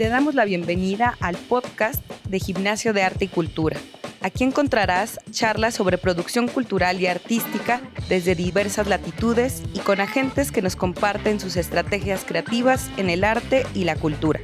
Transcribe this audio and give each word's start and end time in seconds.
te 0.00 0.08
damos 0.08 0.34
la 0.34 0.46
bienvenida 0.46 1.18
al 1.20 1.36
podcast 1.36 2.02
de 2.24 2.40
Gimnasio 2.40 2.94
de 2.94 3.02
Arte 3.02 3.26
y 3.26 3.28
Cultura. 3.28 3.76
Aquí 4.22 4.44
encontrarás 4.44 5.20
charlas 5.30 5.74
sobre 5.74 5.98
producción 5.98 6.48
cultural 6.48 6.98
y 7.02 7.06
artística 7.06 7.82
desde 8.08 8.34
diversas 8.34 8.86
latitudes 8.86 9.62
y 9.74 9.80
con 9.80 10.00
agentes 10.00 10.52
que 10.52 10.62
nos 10.62 10.74
comparten 10.74 11.38
sus 11.38 11.58
estrategias 11.58 12.24
creativas 12.24 12.90
en 12.96 13.10
el 13.10 13.24
arte 13.24 13.66
y 13.74 13.84
la 13.84 13.94
cultura. 13.94 14.40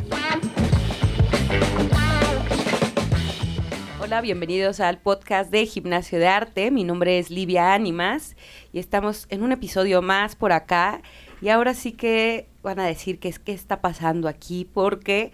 Hola, 3.98 4.20
bienvenidos 4.20 4.80
al 4.80 4.98
podcast 4.98 5.50
de 5.50 5.64
Gimnasio 5.64 6.18
de 6.18 6.28
Arte. 6.28 6.70
Mi 6.70 6.84
nombre 6.84 7.18
es 7.18 7.30
Livia 7.30 7.72
Ánimas 7.72 8.36
y 8.74 8.78
estamos 8.78 9.26
en 9.30 9.42
un 9.42 9.52
episodio 9.52 10.02
más 10.02 10.36
por 10.36 10.52
acá. 10.52 11.00
Y 11.40 11.48
ahora 11.50 11.74
sí 11.74 11.92
que 11.92 12.48
van 12.62 12.80
a 12.80 12.86
decir 12.86 13.18
qué 13.18 13.28
es 13.28 13.38
qué 13.38 13.52
está 13.52 13.80
pasando 13.80 14.28
aquí 14.28 14.68
porque 14.72 15.32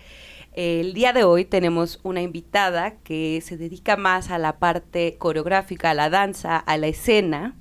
eh, 0.55 0.81
el 0.81 0.93
día 0.93 1.13
de 1.13 1.25
hoy 1.25 1.45
tenemos 1.45 2.01
una 2.03 2.21
invitada 2.21 2.97
que 3.05 3.41
se 3.41 3.57
dedica 3.57 3.97
más 3.97 4.31
a 4.31 4.39
la 4.39 4.59
parte 4.59 5.17
coreográfica, 5.19 5.91
a 5.91 5.95
la 5.95 6.11
danza, 6.11 6.59
a 6.59 6.77
la 6.77 6.89
escena. 6.89 7.57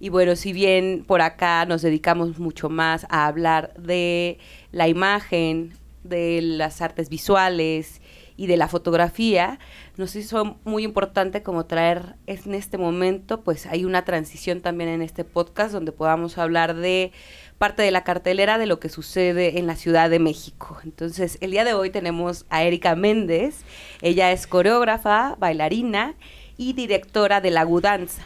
Y 0.00 0.08
bueno, 0.08 0.36
si 0.36 0.52
bien 0.52 1.04
por 1.06 1.20
acá 1.20 1.64
nos 1.66 1.82
dedicamos 1.82 2.38
mucho 2.38 2.68
más 2.68 3.06
a 3.10 3.26
hablar 3.26 3.74
de 3.74 4.38
la 4.72 4.88
imagen, 4.88 5.72
de 6.02 6.40
las 6.42 6.82
artes 6.82 7.08
visuales 7.08 8.00
y 8.36 8.46
de 8.46 8.56
la 8.56 8.68
fotografía, 8.68 9.58
nos 9.96 10.14
hizo 10.16 10.58
muy 10.64 10.84
importante 10.84 11.42
como 11.42 11.64
traer 11.66 12.16
en 12.26 12.54
este 12.54 12.76
momento, 12.76 13.42
pues 13.42 13.66
hay 13.66 13.84
una 13.84 14.04
transición 14.04 14.60
también 14.60 14.90
en 14.90 15.00
este 15.00 15.24
podcast 15.24 15.72
donde 15.72 15.92
podamos 15.92 16.36
hablar 16.36 16.74
de 16.74 17.12
parte 17.58 17.82
de 17.82 17.90
la 17.90 18.04
cartelera 18.04 18.58
de 18.58 18.66
lo 18.66 18.78
que 18.78 18.88
sucede 18.88 19.58
en 19.58 19.66
la 19.66 19.76
Ciudad 19.76 20.10
de 20.10 20.18
México. 20.18 20.78
Entonces, 20.84 21.38
el 21.40 21.50
día 21.50 21.64
de 21.64 21.74
hoy 21.74 21.90
tenemos 21.90 22.44
a 22.50 22.62
Erika 22.62 22.94
Méndez, 22.94 23.62
ella 24.02 24.32
es 24.32 24.46
coreógrafa, 24.46 25.36
bailarina 25.38 26.14
y 26.56 26.74
directora 26.74 27.40
de 27.40 27.50
la 27.50 27.64
Gudanza. 27.64 28.22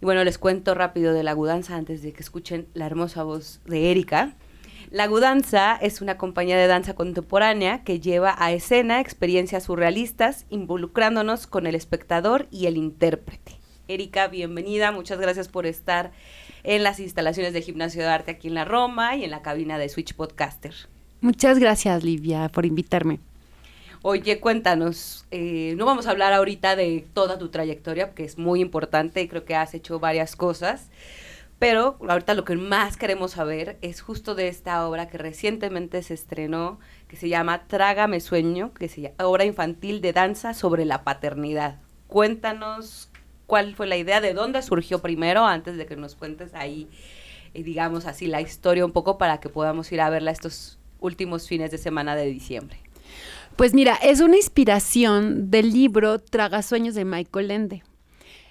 Y 0.00 0.04
bueno, 0.04 0.24
les 0.24 0.38
cuento 0.38 0.74
rápido 0.74 1.12
de 1.12 1.22
la 1.22 1.32
Gudanza 1.32 1.76
antes 1.76 2.02
de 2.02 2.12
que 2.12 2.22
escuchen 2.22 2.66
la 2.74 2.86
hermosa 2.86 3.22
voz 3.22 3.60
de 3.64 3.90
Erika. 3.90 4.34
La 4.90 5.08
Gudanza 5.08 5.76
es 5.80 6.00
una 6.00 6.16
compañía 6.16 6.56
de 6.56 6.68
danza 6.68 6.94
contemporánea 6.94 7.82
que 7.82 7.98
lleva 7.98 8.36
a 8.38 8.52
escena 8.52 9.00
experiencias 9.00 9.64
surrealistas 9.64 10.46
involucrándonos 10.48 11.46
con 11.48 11.66
el 11.66 11.74
espectador 11.74 12.46
y 12.52 12.66
el 12.66 12.76
intérprete. 12.76 13.58
Erika, 13.88 14.28
bienvenida, 14.28 14.92
muchas 14.92 15.18
gracias 15.18 15.48
por 15.48 15.66
estar 15.66 16.12
en 16.66 16.82
las 16.82 16.98
instalaciones 16.98 17.52
de 17.52 17.62
Gimnasio 17.62 18.02
de 18.02 18.08
Arte 18.08 18.32
aquí 18.32 18.48
en 18.48 18.54
la 18.54 18.64
Roma 18.64 19.14
y 19.14 19.24
en 19.24 19.30
la 19.30 19.40
cabina 19.40 19.78
de 19.78 19.88
Switch 19.88 20.14
Podcaster. 20.14 20.74
Muchas 21.20 21.60
gracias, 21.60 22.02
Livia, 22.02 22.48
por 22.48 22.66
invitarme. 22.66 23.20
Oye, 24.02 24.40
cuéntanos, 24.40 25.26
eh, 25.30 25.74
no 25.76 25.86
vamos 25.86 26.06
a 26.06 26.10
hablar 26.10 26.32
ahorita 26.32 26.74
de 26.76 27.06
toda 27.14 27.38
tu 27.38 27.48
trayectoria, 27.48 28.14
que 28.14 28.24
es 28.24 28.36
muy 28.36 28.60
importante 28.60 29.22
y 29.22 29.28
creo 29.28 29.44
que 29.44 29.54
has 29.54 29.74
hecho 29.74 30.00
varias 30.00 30.34
cosas, 30.34 30.90
pero 31.58 31.98
ahorita 32.06 32.34
lo 32.34 32.44
que 32.44 32.56
más 32.56 32.96
queremos 32.96 33.32
saber 33.32 33.78
es 33.80 34.00
justo 34.00 34.34
de 34.34 34.48
esta 34.48 34.86
obra 34.86 35.08
que 35.08 35.18
recientemente 35.18 36.02
se 36.02 36.14
estrenó, 36.14 36.80
que 37.08 37.16
se 37.16 37.28
llama 37.28 37.66
Trágame 37.68 38.20
Sueño, 38.20 38.74
que 38.74 38.86
es 38.86 38.96
obra 39.18 39.44
infantil 39.44 40.00
de 40.00 40.12
danza 40.12 40.52
sobre 40.52 40.84
la 40.84 41.04
paternidad. 41.04 41.78
Cuéntanos 42.08 43.10
cuál 43.46 43.74
fue 43.74 43.86
la 43.86 43.96
idea, 43.96 44.20
de 44.20 44.34
dónde 44.34 44.62
surgió 44.62 45.00
primero, 45.00 45.46
antes 45.46 45.76
de 45.76 45.86
que 45.86 45.96
nos 45.96 46.14
cuentes 46.14 46.54
ahí, 46.54 46.88
eh, 47.54 47.62
digamos 47.62 48.06
así, 48.06 48.26
la 48.26 48.40
historia 48.40 48.84
un 48.84 48.92
poco 48.92 49.18
para 49.18 49.38
que 49.38 49.48
podamos 49.48 49.90
ir 49.92 50.00
a 50.00 50.10
verla 50.10 50.30
estos 50.30 50.78
últimos 51.00 51.46
fines 51.46 51.70
de 51.70 51.78
semana 51.78 52.16
de 52.16 52.26
diciembre. 52.26 52.78
Pues 53.56 53.72
mira, 53.72 53.94
es 54.02 54.20
una 54.20 54.36
inspiración 54.36 55.50
del 55.50 55.72
libro 55.72 56.18
Tragasueños 56.18 56.94
de 56.94 57.04
Michael 57.04 57.50
Ende. 57.50 57.82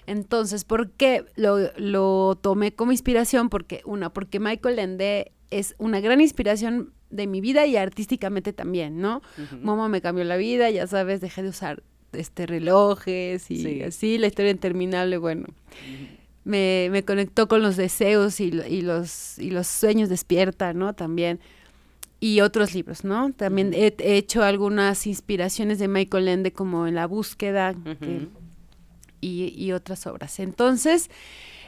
Entonces, 0.06 0.64
¿por 0.64 0.90
qué 0.90 1.24
lo, 1.36 2.36
tomé 2.36 2.72
como 2.72 2.92
inspiración? 2.92 3.48
Porque, 3.48 3.82
una, 3.84 4.12
porque 4.12 4.40
Michael 4.40 4.78
Ende 4.78 5.32
es 5.50 5.74
una 5.78 6.00
gran 6.00 6.20
inspiración 6.20 6.92
de 7.10 7.26
mi 7.26 7.40
vida 7.40 7.66
y 7.66 7.76
artísticamente 7.76 8.52
también, 8.52 9.00
¿no? 9.00 9.22
Momo 9.62 9.88
me 9.88 10.00
cambió 10.00 10.24
la 10.24 10.36
vida, 10.36 10.70
ya 10.70 10.86
sabes, 10.86 11.20
dejé 11.20 11.42
de 11.42 11.50
usar 11.50 11.82
este 12.12 12.46
relojes 12.46 13.50
y 13.50 13.82
así, 13.82 14.18
la 14.18 14.26
historia 14.28 14.50
interminable, 14.50 15.18
bueno. 15.18 15.46
Me, 16.44 16.88
me, 16.92 17.04
conectó 17.04 17.48
con 17.48 17.60
los 17.60 17.76
deseos 17.76 18.38
y, 18.38 18.44
y, 18.68 18.82
los, 18.82 19.38
y 19.38 19.50
los 19.50 19.66
sueños 19.66 20.08
despierta, 20.08 20.72
¿no? 20.72 20.94
También. 20.94 21.40
Y 22.20 22.40
otros 22.40 22.72
libros, 22.72 23.04
¿no? 23.04 23.32
También 23.32 23.74
he, 23.74 23.94
hecho 23.98 24.42
algunas 24.42 25.06
inspiraciones 25.06 25.78
de 25.78 25.88
Michael 25.88 26.28
Ende 26.28 26.52
como 26.52 26.86
en 26.86 26.94
La 26.94 27.06
búsqueda 27.06 27.74
y, 29.20 29.52
y, 29.56 29.72
otras 29.72 30.06
obras. 30.06 30.38
Entonces, 30.38 31.10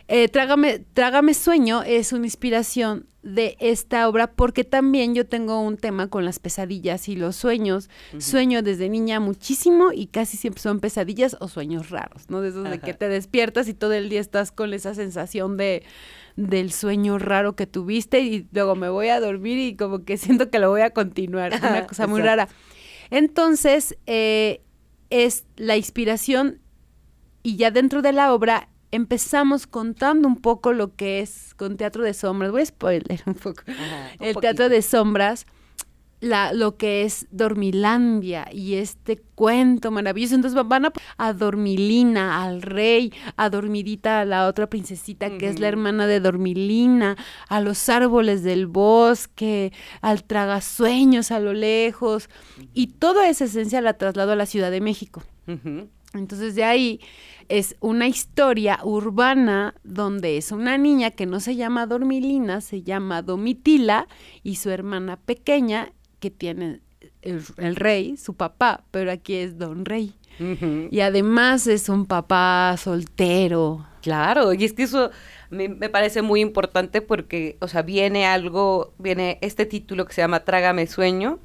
eh, 0.08 0.28
Trágame, 0.28 0.80
Trágame 0.94 1.34
Sueño 1.34 1.82
es 1.82 2.12
una 2.12 2.26
inspiración 2.26 3.06
de 3.22 3.56
esta 3.60 4.08
obra 4.08 4.32
porque 4.32 4.64
también 4.64 5.14
yo 5.14 5.26
tengo 5.26 5.60
un 5.60 5.76
tema 5.76 6.08
con 6.08 6.24
las 6.24 6.38
pesadillas 6.38 7.08
y 7.08 7.16
los 7.16 7.36
sueños. 7.36 7.90
Sueño 8.18 8.62
desde 8.62 8.88
niña 8.88 9.20
muchísimo 9.20 9.92
y 9.92 10.06
casi 10.06 10.36
siempre 10.36 10.62
son 10.62 10.80
pesadillas 10.80 11.36
o 11.40 11.48
sueños 11.48 11.90
raros, 11.90 12.30
¿no? 12.30 12.40
De 12.40 12.48
esos 12.48 12.68
de 12.68 12.78
que 12.78 12.94
te 12.94 13.08
despiertas 13.08 13.68
y 13.68 13.74
todo 13.74 13.92
el 13.92 14.08
día 14.08 14.20
estás 14.20 14.50
con 14.50 14.72
esa 14.72 14.94
sensación 14.94 15.56
de 15.56 15.82
del 16.36 16.70
sueño 16.72 17.18
raro 17.18 17.56
que 17.56 17.66
tuviste 17.66 18.20
y 18.20 18.46
luego 18.52 18.76
me 18.76 18.88
voy 18.88 19.08
a 19.08 19.18
dormir 19.18 19.58
y 19.58 19.76
como 19.76 20.04
que 20.04 20.16
siento 20.16 20.50
que 20.50 20.60
lo 20.60 20.70
voy 20.70 20.82
a 20.82 20.90
continuar. 20.90 21.52
una 21.58 21.86
cosa 21.86 22.06
muy 22.06 22.22
rara. 22.22 22.48
Entonces, 23.10 23.96
eh, 24.06 24.62
es 25.10 25.44
la 25.56 25.76
inspiración 25.76 26.60
y 27.42 27.56
ya 27.56 27.70
dentro 27.70 28.02
de 28.02 28.12
la 28.12 28.32
obra 28.32 28.68
empezamos 28.90 29.66
contando 29.66 30.28
un 30.28 30.36
poco 30.36 30.72
lo 30.72 30.94
que 30.94 31.20
es 31.20 31.54
con 31.56 31.76
Teatro 31.76 32.04
de 32.04 32.14
Sombras. 32.14 32.50
Voy 32.50 32.62
a 32.62 32.66
spoiler 32.66 33.22
un 33.26 33.34
poco. 33.34 33.62
el 34.20 34.36
Teatro 34.36 34.68
de 34.68 34.82
Sombras, 34.82 35.46
la, 36.20 36.52
lo 36.52 36.76
que 36.76 37.02
es 37.02 37.26
Dormilandia 37.30 38.48
y 38.50 38.74
este 38.74 39.18
cuento 39.34 39.90
maravilloso. 39.90 40.34
Entonces 40.34 40.60
van 40.66 40.86
a, 40.86 40.92
a 41.16 41.32
Dormilina, 41.32 42.42
al 42.42 42.62
rey, 42.62 43.12
a 43.36 43.50
Dormidita, 43.50 44.20
a 44.20 44.24
la 44.24 44.46
otra 44.46 44.68
princesita 44.68 45.36
que 45.38 45.48
es 45.48 45.60
la 45.60 45.68
hermana 45.68 46.06
de 46.06 46.20
Dormilina, 46.20 47.16
a 47.48 47.60
los 47.60 47.88
árboles 47.88 48.42
del 48.42 48.66
bosque, 48.66 49.72
al 50.00 50.24
tragasueños 50.24 51.30
a 51.30 51.40
lo 51.40 51.52
lejos. 51.52 52.28
Y 52.74 52.88
toda 52.88 53.28
esa 53.28 53.44
esencia 53.44 53.80
la 53.80 53.94
traslado 53.94 54.32
a 54.32 54.36
la 54.36 54.46
Ciudad 54.46 54.70
de 54.70 54.80
México. 54.80 55.22
Entonces 56.14 56.54
de 56.54 56.64
ahí 56.64 57.00
es 57.48 57.76
una 57.80 58.08
historia 58.08 58.80
urbana 58.82 59.74
donde 59.82 60.36
es 60.36 60.52
una 60.52 60.78
niña 60.78 61.10
que 61.10 61.26
no 61.26 61.40
se 61.40 61.56
llama 61.56 61.86
Dormilina, 61.86 62.60
se 62.60 62.82
llama 62.82 63.22
Domitila 63.22 64.06
y 64.42 64.56
su 64.56 64.70
hermana 64.70 65.16
pequeña 65.16 65.92
que 66.20 66.30
tiene 66.30 66.80
el, 67.22 67.76
rey, 67.76 68.16
su 68.16 68.34
papá, 68.34 68.84
pero 68.90 69.10
aquí 69.10 69.34
es 69.34 69.58
Don 69.58 69.84
Rey. 69.84 70.14
Y 70.90 71.00
además 71.00 71.66
es 71.66 71.88
un 71.88 72.06
papá 72.06 72.76
soltero. 72.78 73.84
Claro, 74.02 74.54
y 74.54 74.64
es 74.64 74.72
que 74.72 74.84
eso 74.84 75.10
me, 75.50 75.68
me, 75.68 75.88
parece 75.88 76.22
muy 76.22 76.40
importante 76.40 77.02
porque, 77.02 77.56
o 77.60 77.66
sea, 77.66 77.82
viene 77.82 78.24
algo, 78.24 78.94
viene 78.98 79.38
este 79.40 79.66
título 79.66 80.06
que 80.06 80.14
se 80.14 80.20
llama 80.20 80.44
Trágame 80.44 80.86
Sueño, 80.86 81.40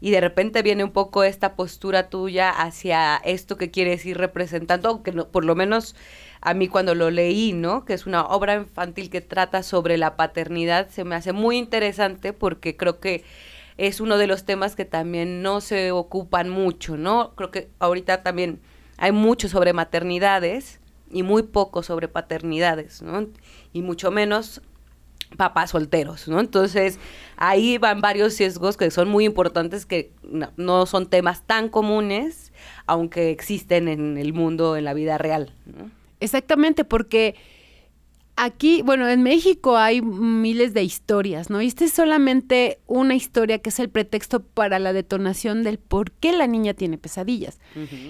y 0.00 0.10
de 0.10 0.20
repente 0.20 0.62
viene 0.62 0.84
un 0.84 0.92
poco 0.92 1.24
esta 1.24 1.54
postura 1.54 2.08
tuya 2.08 2.50
hacia 2.50 3.16
esto 3.16 3.56
que 3.56 3.70
quieres 3.70 4.06
ir 4.06 4.18
representando, 4.18 4.88
aunque 4.88 5.12
no, 5.12 5.28
por 5.28 5.44
lo 5.44 5.54
menos 5.54 5.96
a 6.40 6.54
mí 6.54 6.68
cuando 6.68 6.94
lo 6.94 7.10
leí, 7.10 7.52
¿no? 7.52 7.84
Que 7.84 7.94
es 7.94 8.06
una 8.06 8.24
obra 8.24 8.54
infantil 8.54 9.10
que 9.10 9.20
trata 9.20 9.62
sobre 9.62 9.96
la 9.96 10.16
paternidad, 10.16 10.88
se 10.88 11.04
me 11.04 11.16
hace 11.16 11.32
muy 11.32 11.56
interesante 11.56 12.32
porque 12.32 12.76
creo 12.76 13.00
que 13.00 13.24
es 13.76 14.00
uno 14.00 14.18
de 14.18 14.26
los 14.26 14.44
temas 14.44 14.76
que 14.76 14.84
también 14.84 15.42
no 15.42 15.60
se 15.60 15.92
ocupan 15.92 16.48
mucho, 16.48 16.96
¿no? 16.96 17.32
Creo 17.36 17.50
que 17.50 17.68
ahorita 17.78 18.22
también 18.22 18.60
hay 18.98 19.12
mucho 19.12 19.48
sobre 19.48 19.72
maternidades 19.72 20.80
y 21.10 21.22
muy 21.22 21.44
poco 21.44 21.82
sobre 21.82 22.08
paternidades, 22.08 23.02
¿no? 23.02 23.28
Y 23.72 23.82
mucho 23.82 24.10
menos 24.10 24.62
papás 25.36 25.70
solteros, 25.70 26.28
¿no? 26.28 26.40
Entonces, 26.40 26.98
ahí 27.36 27.78
van 27.78 28.00
varios 28.00 28.34
sesgos 28.34 28.76
que 28.76 28.90
son 28.90 29.08
muy 29.08 29.24
importantes, 29.24 29.86
que 29.86 30.12
no, 30.56 30.86
son 30.86 31.06
temas 31.06 31.42
tan 31.46 31.68
comunes, 31.68 32.52
aunque 32.86 33.30
existen 33.30 33.88
en 33.88 34.16
el 34.18 34.32
mundo, 34.32 34.76
en 34.76 34.84
la 34.84 34.94
vida 34.94 35.18
real. 35.18 35.52
¿no? 35.66 35.90
Exactamente, 36.20 36.84
porque 36.84 37.36
aquí, 38.36 38.82
bueno, 38.82 39.08
en 39.08 39.22
México 39.22 39.76
hay 39.76 40.00
miles 40.00 40.72
de 40.74 40.82
historias, 40.82 41.50
¿no? 41.50 41.60
Y 41.60 41.66
esta 41.66 41.84
es 41.84 41.92
solamente 41.92 42.78
una 42.86 43.14
historia 43.14 43.58
que 43.58 43.70
es 43.70 43.78
el 43.80 43.90
pretexto 43.90 44.42
para 44.42 44.78
la 44.78 44.92
detonación 44.92 45.62
del 45.62 45.78
por 45.78 46.12
qué 46.12 46.32
la 46.32 46.46
niña 46.46 46.74
tiene 46.74 46.98
pesadillas. 46.98 47.58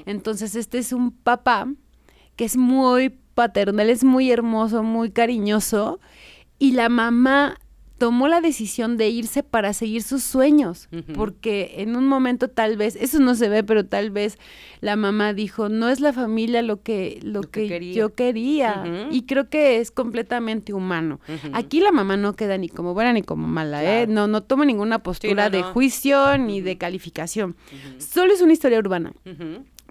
Entonces, 0.06 0.54
este 0.54 0.78
es 0.78 0.92
un 0.92 1.12
papá 1.12 1.66
que 2.36 2.44
es 2.44 2.56
muy 2.56 3.10
paternal, 3.34 3.90
es 3.90 4.04
muy 4.04 4.30
hermoso, 4.30 4.82
muy 4.82 5.10
cariñoso 5.10 6.00
y 6.58 6.72
la 6.72 6.88
mamá 6.88 7.58
tomó 7.98 8.28
la 8.28 8.40
decisión 8.40 8.96
de 8.96 9.08
irse 9.08 9.42
para 9.42 9.72
seguir 9.72 10.04
sus 10.04 10.22
sueños, 10.22 10.88
porque 11.14 11.74
en 11.78 11.96
un 11.96 12.06
momento 12.06 12.46
tal 12.46 12.76
vez, 12.76 12.94
eso 12.94 13.18
no 13.18 13.34
se 13.34 13.48
ve, 13.48 13.64
pero 13.64 13.86
tal 13.86 14.10
vez 14.12 14.38
la 14.80 14.94
mamá 14.94 15.34
dijo, 15.34 15.68
no 15.68 15.88
es 15.88 15.98
la 15.98 16.12
familia 16.12 16.62
lo 16.62 16.80
que, 16.80 17.18
lo, 17.24 17.40
Lo 17.42 17.50
que 17.50 17.62
que, 17.62 17.68
quería". 17.68 17.94
yo 17.94 18.14
quería, 18.14 19.08
y 19.10 19.22
creo 19.22 19.48
que 19.50 19.80
es 19.80 19.90
completamente 19.90 20.72
humano. 20.72 21.18
Aquí 21.52 21.80
la 21.80 21.90
mamá 21.90 22.16
no 22.16 22.34
queda 22.34 22.56
ni 22.56 22.68
como 22.68 22.94
buena 22.94 23.12
ni 23.12 23.22
como 23.22 23.48
mala, 23.48 23.82
¿eh? 23.82 24.06
No, 24.06 24.28
no 24.28 24.44
toma 24.44 24.64
ninguna 24.64 25.00
postura 25.02 25.46
no, 25.46 25.50
de 25.50 25.62
no. 25.62 25.72
juicio 25.72 26.38
ni 26.38 26.60
de 26.60 26.78
calificación. 26.78 27.56
Solo 27.98 28.32
es 28.32 28.40
una 28.42 28.52
historia 28.52 28.78
urbana. 28.78 29.12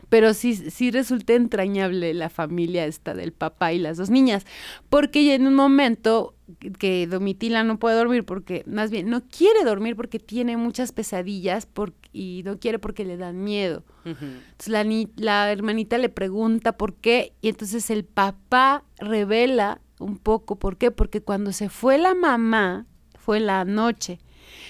Pero 0.09 0.33
sí, 0.33 0.53
sí 0.55 0.91
resulta 0.91 1.33
entrañable 1.33 2.13
la 2.13 2.29
familia 2.29 2.85
esta 2.85 3.13
del 3.13 3.33
papá 3.33 3.73
y 3.73 3.79
las 3.79 3.97
dos 3.97 4.09
niñas, 4.09 4.45
porque 4.89 5.25
ya 5.25 5.33
en 5.33 5.47
un 5.47 5.55
momento 5.55 6.33
que 6.79 7.07
Domitila 7.07 7.63
no 7.63 7.77
puede 7.77 7.97
dormir 7.97 8.23
porque, 8.23 8.63
más 8.67 8.89
bien, 8.89 9.09
no 9.09 9.21
quiere 9.27 9.63
dormir 9.65 9.95
porque 9.97 10.19
tiene 10.19 10.55
muchas 10.55 10.91
pesadillas 10.93 11.65
por- 11.65 11.93
y 12.13 12.41
no 12.45 12.57
quiere 12.59 12.79
porque 12.79 13.03
le 13.05 13.17
dan 13.17 13.43
miedo. 13.43 13.83
Entonces 14.05 14.67
la, 14.69 14.83
ni- 14.85 15.09
la 15.17 15.51
hermanita 15.51 15.97
le 15.97 16.07
pregunta 16.09 16.77
por 16.77 16.93
qué 16.93 17.33
y 17.41 17.49
entonces 17.49 17.89
el 17.89 18.05
papá 18.05 18.83
revela 18.99 19.81
un 19.99 20.17
poco 20.17 20.55
por 20.57 20.77
qué, 20.77 20.91
porque 20.91 21.21
cuando 21.21 21.51
se 21.51 21.67
fue 21.69 21.97
la 21.97 22.13
mamá, 22.13 22.85
fue 23.17 23.39
la 23.41 23.65
noche. 23.65 24.19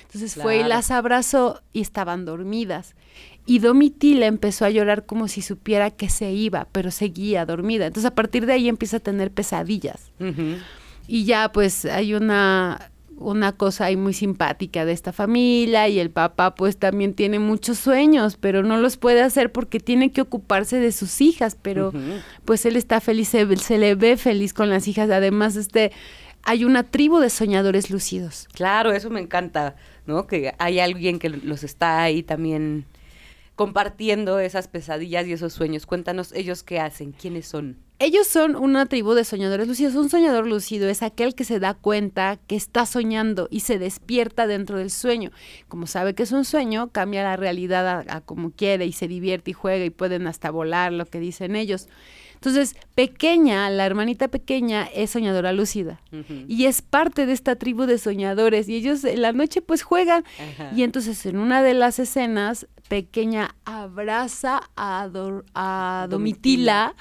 Entonces 0.04 0.36
fue 0.42 0.56
y 0.58 0.64
las 0.70 0.90
abrazó 0.90 1.62
y 1.74 1.82
estaban 1.82 2.26
dormidas. 2.26 2.96
Y 3.48 3.60
Domitila 3.60 4.26
empezó 4.26 4.66
a 4.66 4.70
llorar 4.70 5.06
como 5.06 5.30
si 5.30 5.42
supiera 5.42 5.90
que 5.90 6.10
se 6.10 6.32
iba, 6.34 6.68
pero 6.74 6.92
seguía 6.92 7.46
dormida. 7.46 7.88
Entonces 7.88 8.12
a 8.12 8.14
partir 8.14 8.46
de 8.46 8.52
ahí 8.52 8.68
empieza 8.68 8.98
a 8.98 9.00
tener 9.00 9.32
pesadillas. 9.32 10.12
Y 11.08 11.24
ya 11.24 11.50
pues 11.54 11.86
hay 11.86 12.14
una, 12.14 12.92
una 13.16 13.54
cosa 13.54 13.86
ahí 13.86 13.96
muy 13.96 14.14
simpática 14.14 14.84
de 14.84 14.92
esta 14.92 15.14
familia 15.14 15.88
y 15.88 15.98
el 16.00 16.12
papá 16.12 16.56
pues 16.56 16.76
también 16.76 17.14
tiene 17.14 17.40
muchos 17.40 17.78
sueños, 17.78 18.36
pero 18.38 18.64
no 18.64 18.78
los 18.78 18.98
puede 18.98 19.22
hacer 19.22 19.54
porque 19.54 19.80
tiene 19.80 20.12
que 20.12 20.20
ocuparse 20.20 20.78
de 20.78 20.92
sus 20.92 21.22
hijas, 21.22 21.58
pero 21.62 21.94
pues 22.44 22.66
él 22.66 22.76
está 22.76 23.00
feliz, 23.00 23.30
se, 23.30 23.56
se 23.56 23.78
le 23.78 23.96
ve 23.96 24.18
feliz 24.18 24.54
con 24.54 24.70
las 24.70 24.90
hijas. 24.90 25.10
Además, 25.10 25.56
este, 25.56 25.94
hay 26.44 26.66
una 26.66 26.84
tribu 26.84 27.20
de 27.20 27.30
soñadores 27.30 27.90
lúcidos. 27.90 28.50
Claro, 28.54 28.92
eso 28.92 29.10
me 29.10 29.22
encanta, 29.22 29.78
¿no? 30.06 30.28
Que 30.28 30.54
hay 30.58 30.80
alguien 30.80 31.18
que 31.18 31.30
los 31.30 31.64
está 31.64 32.02
ahí 32.02 32.24
también 32.24 32.86
compartiendo 33.58 34.38
esas 34.40 34.68
pesadillas 34.68 35.26
y 35.26 35.34
esos 35.34 35.52
sueños. 35.52 35.88
Cuéntanos 35.88 36.32
ellos 36.32 36.62
qué 36.62 36.80
hacen, 36.80 37.12
quiénes 37.12 37.48
son. 37.48 37.76
Ellos 37.98 38.28
son 38.28 38.56
una 38.56 38.86
tribu 38.86 39.14
de 39.16 39.24
soñadores 39.24 39.68
lúcidos. 39.68 39.96
Un 39.96 40.12
soñador 40.12 40.46
lúcido 40.46 40.88
es 40.88 41.02
aquel 41.02 41.34
que 41.34 41.44
se 41.44 41.60
da 41.60 41.74
cuenta 41.74 42.38
que 42.46 42.56
está 42.56 42.86
soñando 42.86 43.48
y 43.50 43.62
se 43.62 43.80
despierta 43.80 44.46
dentro 44.46 44.78
del 44.78 44.92
sueño. 44.92 45.32
Como 45.68 45.88
sabe 45.88 46.14
que 46.14 46.22
es 46.22 46.32
un 46.32 46.46
sueño, 46.46 46.92
cambia 46.92 47.24
la 47.24 47.36
realidad 47.36 47.88
a, 47.88 48.18
a 48.18 48.22
como 48.22 48.52
quiere 48.52 48.86
y 48.86 48.92
se 48.92 49.08
divierte 49.08 49.50
y 49.50 49.54
juega 49.56 49.84
y 49.84 49.90
pueden 49.90 50.28
hasta 50.28 50.52
volar, 50.52 50.94
lo 50.94 51.08
que 51.08 51.20
dicen 51.20 51.56
ellos. 51.56 51.88
Entonces, 52.38 52.76
pequeña, 52.94 53.68
la 53.72 53.88
hermanita 53.88 54.28
pequeña 54.28 54.84
es 54.84 55.10
soñadora 55.10 55.54
lúcida 55.54 56.02
y 56.48 56.66
es 56.66 56.84
parte 56.84 57.26
de 57.26 57.34
esta 57.34 57.56
tribu 57.56 57.88
de 57.88 57.98
soñadores 57.98 58.70
y 58.70 58.76
ellos 58.76 59.04
en 59.06 59.24
la 59.24 59.34
noche 59.34 59.64
pues 59.64 59.82
juegan 59.82 60.24
Ajá. 60.40 60.72
y 60.76 60.84
entonces 60.84 61.26
en 61.26 61.38
una 61.38 61.64
de 61.64 61.74
las 61.74 61.98
escenas 61.98 62.68
pequeña 62.88 63.56
abraza 63.66 64.62
a, 64.76 65.04
a 65.04 66.08
Domitila. 66.10 66.94
Domitila 66.94 66.96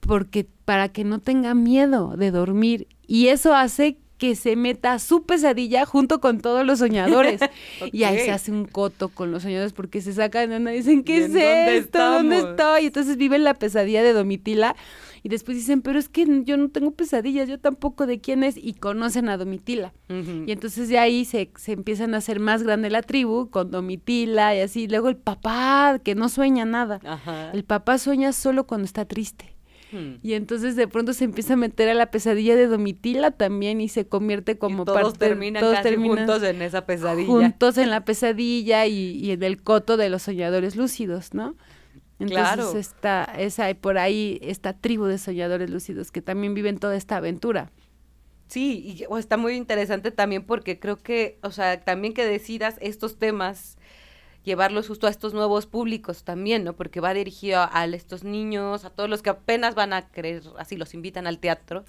porque 0.00 0.46
para 0.64 0.88
que 0.88 1.04
no 1.04 1.18
tenga 1.18 1.54
miedo 1.54 2.16
de 2.16 2.30
dormir 2.30 2.88
y 3.06 3.28
eso 3.28 3.54
hace 3.54 3.98
que 4.18 4.34
se 4.34 4.56
meta 4.56 4.94
a 4.94 4.98
su 4.98 5.24
pesadilla 5.24 5.86
junto 5.86 6.20
con 6.20 6.40
todos 6.40 6.66
los 6.66 6.80
soñadores. 6.80 7.40
Y 7.92 8.04
ahí 8.04 8.18
se 8.18 8.32
hace 8.32 8.50
un 8.50 8.64
coto 8.64 9.08
con 9.08 9.30
los 9.30 9.42
soñadores 9.42 9.72
porque 9.72 10.00
se 10.00 10.12
sacan 10.12 10.68
y 10.68 10.72
dicen, 10.72 11.00
¿Y 11.00 11.02
¿qué 11.04 11.18
es 11.18 11.32
dónde 11.32 11.76
esto? 11.76 11.98
¿Dónde 11.98 12.36
estamos?" 12.36 12.50
estoy? 12.50 12.82
Y 12.82 12.86
entonces 12.86 13.16
viven 13.16 13.44
la 13.44 13.54
pesadilla 13.54 14.02
de 14.02 14.12
Domitila 14.12 14.76
y 15.22 15.28
después 15.28 15.56
dicen, 15.56 15.82
pero 15.82 15.98
es 15.98 16.08
que 16.08 16.26
yo 16.44 16.56
no 16.56 16.70
tengo 16.70 16.92
pesadillas, 16.92 17.48
yo 17.48 17.58
tampoco 17.58 18.06
de 18.06 18.20
quién 18.20 18.44
es, 18.44 18.56
y 18.56 18.74
conocen 18.74 19.28
a 19.28 19.36
Domitila. 19.36 19.92
Y 20.08 20.52
entonces 20.52 20.88
de 20.88 20.98
ahí 20.98 21.24
se, 21.24 21.50
se 21.56 21.72
empiezan 21.72 22.14
a 22.14 22.18
hacer 22.18 22.40
más 22.40 22.62
grande 22.62 22.90
la 22.90 23.02
tribu 23.02 23.50
con 23.50 23.70
Domitila 23.70 24.54
y 24.54 24.60
así. 24.60 24.88
Luego 24.88 25.08
el 25.08 25.16
papá, 25.16 26.00
que 26.02 26.14
no 26.14 26.28
sueña 26.28 26.64
nada. 26.64 27.00
Ajá. 27.04 27.50
El 27.52 27.64
papá 27.64 27.98
sueña 27.98 28.32
solo 28.32 28.66
cuando 28.66 28.84
está 28.84 29.04
triste. 29.04 29.57
Hmm. 29.90 30.14
Y 30.22 30.34
entonces 30.34 30.76
de 30.76 30.86
pronto 30.88 31.12
se 31.12 31.24
empieza 31.24 31.54
a 31.54 31.56
meter 31.56 31.88
a 31.88 31.94
la 31.94 32.10
pesadilla 32.10 32.56
de 32.56 32.66
Domitila 32.66 33.30
también 33.30 33.80
y 33.80 33.88
se 33.88 34.06
convierte 34.06 34.58
como 34.58 34.82
y 34.82 34.86
todos 34.86 35.02
parte 35.02 35.18
terminan 35.18 35.60
todos 35.62 35.76
casi 35.76 35.88
terminan 35.90 36.18
juntos 36.18 36.42
en 36.42 36.60
esa 36.62 36.84
pesadilla. 36.84 37.26
juntos 37.26 37.78
en 37.78 37.90
la 37.90 38.04
pesadilla 38.04 38.86
y, 38.86 39.12
y 39.12 39.30
en 39.30 39.42
el 39.42 39.62
coto 39.62 39.96
de 39.96 40.10
los 40.10 40.22
soñadores 40.22 40.76
lúcidos, 40.76 41.32
¿no? 41.34 41.56
Entonces 42.20 42.34
Claro. 42.36 42.78
está 42.78 43.24
esa 43.38 43.72
por 43.74 43.96
ahí 43.98 44.38
esta 44.42 44.72
tribu 44.72 45.04
de 45.04 45.18
soñadores 45.18 45.70
lúcidos 45.70 46.10
que 46.10 46.20
también 46.20 46.52
viven 46.54 46.78
toda 46.78 46.96
esta 46.96 47.16
aventura. 47.16 47.70
Sí, 48.48 48.96
y 48.98 49.04
o, 49.08 49.18
está 49.18 49.36
muy 49.36 49.54
interesante 49.54 50.10
también 50.10 50.42
porque 50.44 50.80
creo 50.80 50.96
que, 50.96 51.38
o 51.42 51.50
sea, 51.50 51.84
también 51.84 52.14
que 52.14 52.24
decidas 52.24 52.76
estos 52.80 53.18
temas, 53.18 53.76
llevarlos 54.48 54.88
justo 54.88 55.06
a 55.06 55.10
estos 55.10 55.32
nuevos 55.32 55.66
públicos 55.66 56.24
también, 56.24 56.64
¿no? 56.64 56.74
Porque 56.74 57.00
va 57.00 57.14
dirigido 57.14 57.60
a, 57.60 57.70
a 57.72 57.84
estos 57.84 58.24
niños, 58.24 58.84
a 58.84 58.90
todos 58.90 59.08
los 59.08 59.22
que 59.22 59.30
apenas 59.30 59.76
van 59.76 59.92
a 59.92 60.08
querer, 60.08 60.42
así 60.58 60.76
los 60.76 60.94
invitan 60.94 61.28
al 61.28 61.38
teatro. 61.38 61.84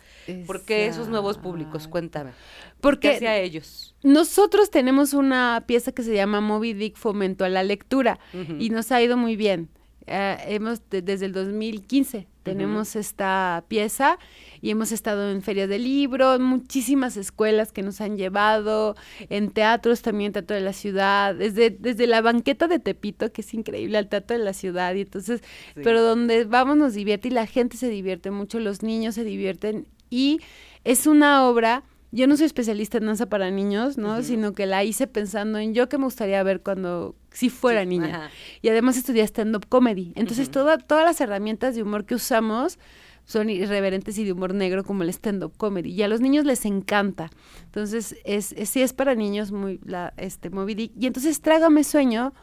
¿Por 0.45 0.63
qué 0.65 0.85
esos 0.85 1.07
nuevos 1.07 1.39
públicos? 1.39 1.75
Exacto. 1.85 1.91
Cuéntame. 1.91 2.31
Porque 2.79 3.09
¿Qué 3.09 3.15
hacia 3.15 3.37
ellos? 3.37 3.95
nosotros 4.03 4.69
tenemos 4.69 5.13
una 5.13 5.63
pieza 5.65 5.91
que 5.91 6.03
se 6.03 6.13
llama 6.13 6.39
Moby 6.41 6.73
Dick 6.73 6.95
Fomento 6.95 7.43
a 7.45 7.49
la 7.49 7.63
Lectura 7.63 8.19
y 8.59 8.69
nos 8.69 8.91
ha 8.91 9.01
ido 9.01 9.17
muy 9.17 9.35
bien. 9.35 9.69
Eh, 10.11 10.37
hemos 10.47 10.81
de- 10.89 11.01
desde 11.03 11.27
el 11.27 11.33
2015 11.33 12.25
tenemos 12.41 12.95
esta 12.95 13.63
pieza 13.67 14.17
y 14.59 14.71
hemos 14.71 14.91
estado 14.91 15.29
en 15.29 15.43
ferias 15.43 15.69
de 15.69 15.77
libro, 15.77 16.33
en 16.33 16.41
muchísimas 16.41 17.15
escuelas 17.15 17.71
que 17.71 17.83
nos 17.83 18.01
han 18.01 18.17
llevado, 18.17 18.95
en 19.29 19.51
teatros 19.51 20.01
también, 20.01 20.31
Teatro 20.33 20.55
de 20.55 20.63
la 20.63 20.73
Ciudad, 20.73 21.35
desde, 21.35 21.69
desde 21.69 22.07
la 22.07 22.21
banqueta 22.21 22.67
de 22.67 22.79
Tepito, 22.79 23.31
que 23.31 23.41
es 23.41 23.53
increíble, 23.53 23.99
al 23.99 24.09
Teatro 24.09 24.35
de 24.35 24.43
la 24.43 24.53
Ciudad, 24.53 24.95
y 24.95 25.01
entonces, 25.01 25.41
Sí. 25.75 25.81
pero 25.83 26.01
donde 26.01 26.45
vamos 26.45 26.75
nos 26.75 26.95
divierte 26.95 27.27
y 27.27 27.31
la 27.31 27.45
gente 27.45 27.77
se 27.77 27.87
divierte 27.89 28.31
mucho, 28.31 28.59
los 28.59 28.81
niños 28.81 29.13
se 29.13 29.23
divierten 29.23 29.85
y 30.09 30.39
es 30.85 31.05
una 31.05 31.45
obra 31.47 31.83
yo 32.11 32.25
no 32.27 32.35
soy 32.37 32.45
especialista 32.47 32.97
en 32.97 33.05
danza 33.05 33.27
para 33.27 33.51
niños, 33.51 33.97
¿no? 33.97 34.23
Sino 34.23 34.53
que 34.53 34.65
la 34.65 34.83
hice 34.83 35.05
pensando 35.07 35.59
en 35.59 35.73
yo 35.73 35.89
que 35.89 35.97
me 35.97 36.05
gustaría 36.05 36.41
ver 36.43 36.61
cuando, 36.61 37.15
si 37.31 37.49
fuera 37.49 37.81
Sí, 37.81 37.87
niña. 37.87 38.07
ajá. 38.25 38.29
Y 38.61 38.69
además 38.69 38.97
estudié 38.97 39.23
stand-up 39.23 39.67
comedy. 39.69 40.13
Entonces, 40.15 40.49
toda- 40.49 40.77
todas 40.79 41.05
las 41.05 41.21
herramientas 41.21 41.75
de 41.75 41.83
humor 41.83 42.05
que 42.05 42.15
usamos 42.15 42.79
son 43.25 43.51
irreverentes 43.51 44.17
y 44.17 44.23
de 44.25 44.31
humor 44.31 44.55
negro 44.55 44.83
como 44.83 45.03
el 45.03 45.09
stand-up 45.09 45.53
comedy. 45.55 45.91
Y 45.91 46.01
a 46.01 46.07
los 46.07 46.19
niños 46.19 46.45
les 46.45 46.65
encanta. 46.65 47.29
Entonces, 47.65 48.15
es, 48.25 48.53
es- 48.53 48.69
sí 48.69 48.81
es 48.81 48.93
para 48.93 49.13
niños 49.13 49.51
muy 49.51 49.79
la, 49.85 50.13
este 50.17 50.49
Moby 50.49 50.73
Dick. 50.73 50.91
Y 50.99 51.05
entonces, 51.05 51.39
Trágame 51.41 51.83
Sueño, 51.83 52.33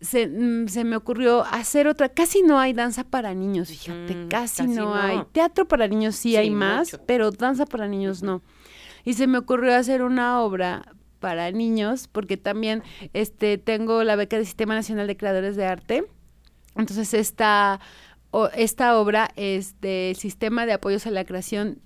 se, 0.00 0.26
mm, 0.28 0.68
se 0.68 0.84
me 0.84 0.96
ocurrió 0.96 1.44
hacer 1.44 1.86
otra. 1.88 2.08
Casi 2.08 2.42
no 2.42 2.58
hay 2.58 2.72
danza 2.72 3.04
para 3.04 3.34
niños, 3.34 3.68
fíjate, 3.68 4.14
Mm, 4.14 4.28
casi, 4.28 4.62
casi 4.64 4.74
no, 4.74 4.86
no. 4.86 4.94
hay. 4.94 5.22
Teatro 5.32 5.66
para 5.68 5.86
niños 5.88 6.16
sí, 6.16 6.30
Sí, 6.30 6.36
hay 6.36 6.50
más, 6.50 6.92
mucho. 6.92 7.04
pero 7.06 7.30
danza 7.30 7.66
para 7.66 7.86
niños 7.88 8.22
no. 8.22 8.42
Y 9.04 9.14
se 9.14 9.26
me 9.26 9.38
ocurrió 9.38 9.74
hacer 9.74 10.02
una 10.02 10.40
obra 10.42 10.94
para 11.20 11.50
niños, 11.50 12.08
porque 12.08 12.36
también 12.36 12.82
este, 13.12 13.58
tengo 13.58 14.02
la 14.04 14.16
beca 14.16 14.36
del 14.36 14.46
Sistema 14.46 14.74
Nacional 14.74 15.06
de 15.06 15.16
Creadores 15.16 15.54
de 15.56 15.66
Arte. 15.66 16.04
Entonces, 16.76 17.12
esta, 17.14 17.80
o- 18.30 18.48
esta 18.54 18.98
obra 18.98 19.30
es 19.36 19.80
del 19.80 20.16
Sistema 20.16 20.64
de 20.66 20.72
Apoyos 20.72 21.06
a 21.06 21.10
la 21.10 21.24
Creación 21.24 21.78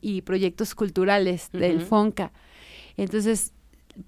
y 0.00 0.22
Proyectos 0.22 0.74
Culturales 0.76 1.50
del. 1.52 1.80
FONCA. 1.80 2.32
Entonces, 2.96 3.52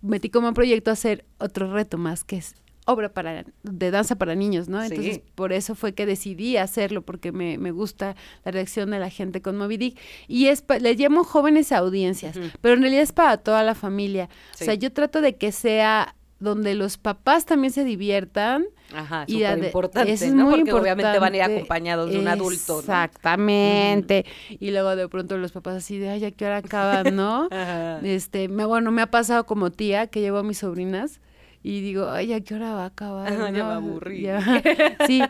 metí 0.02 0.30
como 0.30 0.52
proyecto 0.54 0.90
hacer 0.92 1.24
otro 1.38 1.72
reto 1.72 1.98
más, 1.98 2.22
que 2.24 2.36
es 2.36 2.54
obra 2.90 3.08
para 3.12 3.44
de 3.62 3.90
danza 3.90 4.16
para 4.16 4.34
niños, 4.34 4.68
¿no? 4.68 4.82
Entonces, 4.82 5.16
Sí. 5.16 5.22
por 5.34 5.52
eso 5.52 5.74
fue 5.74 5.92
que 5.94 6.06
decidí 6.06 6.56
hacerlo, 6.56 7.02
porque 7.02 7.32
me, 7.32 7.58
me 7.58 7.70
gusta 7.70 8.16
la 8.44 8.50
reacción 8.52 8.90
de 8.90 8.98
la 8.98 9.10
gente 9.10 9.42
con 9.42 9.56
Moby 9.56 9.76
Dick. 9.76 9.98
Y 10.26 10.46
es 10.46 10.62
pa- 10.62 10.78
le 10.78 10.94
llamo 10.94 11.22
jóvenes 11.24 11.70
audiencias, 11.72 12.38
pero 12.60 12.74
en 12.74 12.80
realidad 12.80 13.02
es 13.02 13.12
para 13.12 13.36
toda 13.36 13.62
la 13.62 13.74
familia. 13.74 14.28
Sí. 14.54 14.64
O 14.64 14.66
sea, 14.66 14.74
yo 14.74 14.92
trato 14.92 15.20
de 15.20 15.36
que 15.36 15.52
sea 15.52 16.14
donde 16.40 16.74
los 16.76 16.98
papás 16.98 17.46
también 17.46 17.72
se 17.72 17.82
diviertan. 17.84 18.64
Ajá, 18.94 19.24
Y 19.26 19.42
ade- 19.42 19.66
importante, 19.66 20.12
es 20.12 20.32
¿no? 20.32 20.44
muy 20.46 20.60
Porque 20.60 20.72
obviamente 20.72 21.18
van 21.18 21.34
a 21.34 21.36
ir 21.36 21.42
acompañados 21.42 22.10
de 22.10 22.18
un 22.20 22.28
adulto, 22.28 22.74
¿no? 22.74 22.78
Exactamente. 22.80 24.24
Y 24.48 24.70
luego 24.70 24.96
de 24.96 25.08
pronto 25.08 25.36
los 25.36 25.52
papás 25.52 25.76
así 25.76 25.98
de, 25.98 26.08
ay, 26.10 26.24
¿a 26.24 26.30
qué 26.30 26.46
hora 26.46 26.58
acaban, 26.58 27.14
no? 27.16 27.48
Ajá. 27.50 28.00
Este, 28.02 28.48
me, 28.48 28.64
bueno, 28.64 28.90
me 28.92 29.02
ha 29.02 29.10
pasado 29.10 29.44
como 29.46 29.70
tía 29.70 30.06
que 30.06 30.20
llevo 30.20 30.38
a 30.38 30.42
mis 30.42 30.58
sobrinas 30.58 31.20
y 31.62 31.80
digo, 31.80 32.08
ay, 32.08 32.32
¿a 32.32 32.40
qué 32.40 32.54
hora 32.54 32.72
va 32.72 32.84
a 32.84 32.86
acabar? 32.86 33.32
Ajá, 33.32 33.50
ya 33.50 33.64
me 33.64 33.72
aburrí. 33.74 34.22
Ya. 34.22 34.38
Sí, 35.06 35.22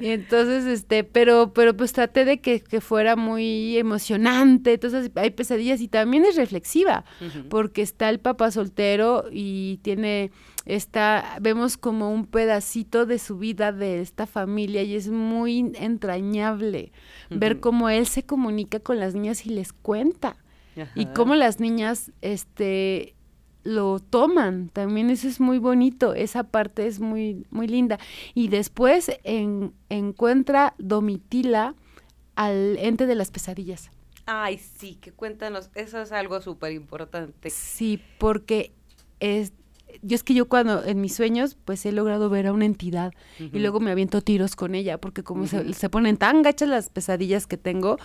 y 0.00 0.08
entonces, 0.08 0.64
este, 0.64 1.04
pero, 1.04 1.52
pero 1.52 1.76
pues 1.76 1.92
traté 1.92 2.24
de 2.24 2.40
que, 2.40 2.60
que 2.60 2.80
fuera 2.80 3.16
muy 3.16 3.76
emocionante, 3.76 4.74
entonces 4.74 5.10
hay 5.14 5.30
pesadillas 5.30 5.80
y 5.80 5.88
también 5.88 6.24
es 6.24 6.36
reflexiva, 6.36 7.04
porque 7.48 7.82
está 7.82 8.08
el 8.10 8.20
papá 8.20 8.50
soltero 8.50 9.24
y 9.30 9.78
tiene, 9.82 10.30
está, 10.64 11.38
vemos 11.40 11.76
como 11.76 12.12
un 12.12 12.26
pedacito 12.26 13.06
de 13.06 13.18
su 13.18 13.38
vida 13.38 13.72
de 13.72 14.00
esta 14.00 14.26
familia 14.26 14.82
y 14.82 14.94
es 14.94 15.08
muy 15.08 15.72
entrañable 15.74 16.92
ver 17.30 17.60
cómo 17.60 17.88
él 17.88 18.06
se 18.06 18.24
comunica 18.24 18.80
con 18.80 19.00
las 19.00 19.14
niñas 19.14 19.46
y 19.46 19.50
les 19.50 19.72
cuenta 19.72 20.36
y 20.94 21.06
cómo 21.06 21.34
las 21.34 21.60
niñas 21.60 22.10
este 22.20 23.13
lo 23.64 23.98
toman. 23.98 24.68
También 24.70 25.10
eso 25.10 25.26
es 25.28 25.40
muy 25.40 25.58
bonito 25.58 26.14
esa 26.14 26.44
parte 26.44 26.86
es 26.86 27.00
muy 27.00 27.46
muy 27.50 27.66
linda. 27.66 27.98
Y 28.34 28.48
después 28.48 29.10
en- 29.24 29.72
encuentra 29.88 30.74
Domitila 30.78 31.74
al 32.36 32.76
ente 32.78 33.06
de 33.06 33.14
las 33.14 33.30
pesadillas. 33.30 33.90
Ay, 34.26 34.58
sí, 34.58 34.96
que 34.96 35.12
cuéntanos, 35.12 35.70
eso 35.74 36.00
es 36.00 36.12
algo 36.12 36.40
súper 36.40 36.72
importante. 36.72 37.50
sí 37.50 38.00
porque 38.18 38.72
es 39.20 39.52
yo 40.02 40.14
es 40.14 40.22
que 40.22 40.34
yo 40.34 40.46
cuando 40.48 40.84
en 40.84 41.00
mis 41.00 41.14
sueños 41.14 41.56
pues 41.64 41.84
he 41.86 41.92
logrado 41.92 42.28
ver 42.30 42.46
a 42.46 42.52
una 42.52 42.64
entidad 42.66 43.12
y 43.38 43.58
luego 43.58 43.80
me 43.80 43.90
aviento 43.90 44.20
tiros 44.20 44.56
con 44.56 44.74
ella 44.74 44.98
porque 44.98 45.22
como 45.22 45.46
se, 45.46 45.72
se 45.74 45.88
ponen 45.90 46.16
tan 46.16 46.42
gachas 46.42 46.68
las 46.68 46.88
pesadillas 46.90 47.46
que 47.46 47.56
tengo 47.56 47.98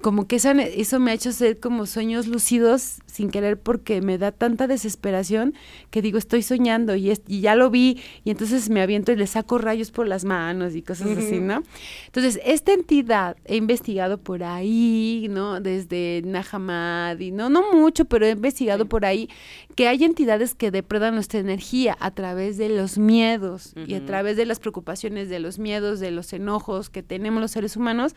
como 0.00 0.26
que 0.26 0.38
ne- 0.54 0.80
eso 0.80 1.00
me 1.00 1.10
ha 1.10 1.14
hecho 1.14 1.32
ser 1.32 1.58
como 1.58 1.86
sueños 1.86 2.26
lúcidos 2.26 2.98
sin 3.06 3.30
querer 3.30 3.58
porque 3.58 4.02
me 4.02 4.18
da 4.18 4.30
tanta 4.32 4.66
desesperación 4.66 5.54
que 5.90 6.02
digo 6.02 6.18
estoy 6.18 6.42
soñando 6.42 6.94
y, 6.96 7.10
es- 7.10 7.22
y 7.26 7.40
ya 7.40 7.54
lo 7.56 7.70
vi 7.70 8.00
y 8.24 8.30
entonces 8.30 8.68
me 8.68 8.82
aviento 8.82 9.12
y 9.12 9.16
le 9.16 9.26
saco 9.26 9.58
rayos 9.58 9.90
por 9.90 10.06
las 10.06 10.24
manos 10.24 10.74
y 10.74 10.82
cosas 10.82 11.08
así. 11.16 11.40
¿no? 11.40 11.62
Entonces, 12.06 12.40
esta 12.44 12.72
entidad 12.72 13.36
he 13.46 13.56
investigado 13.56 14.18
por 14.18 14.42
ahí, 14.42 15.26
¿no? 15.30 15.60
Desde 15.60 16.22
Nahamadi, 16.24 17.30
no, 17.30 17.48
no 17.48 17.72
mucho, 17.72 18.04
pero 18.04 18.26
he 18.26 18.30
investigado 18.30 18.86
por 18.86 19.04
ahí 19.04 19.28
que 19.76 19.86
hay 19.88 20.02
entidades 20.04 20.54
que 20.54 20.70
depredan 20.70 21.14
nuestra 21.14 21.38
energía 21.38 21.96
a 22.00 22.10
través 22.10 22.56
de 22.56 22.70
los 22.70 22.96
miedos 22.98 23.74
y 23.76 23.94
a 23.94 24.04
través 24.06 24.36
de 24.38 24.46
las 24.46 24.58
preocupaciones, 24.58 25.28
de 25.28 25.38
los 25.38 25.58
miedos, 25.58 26.00
de 26.00 26.10
los 26.10 26.32
enojos 26.32 26.88
que 26.90 27.02
tenemos 27.02 27.40
los 27.42 27.50
seres 27.52 27.76
humanos. 27.76 28.14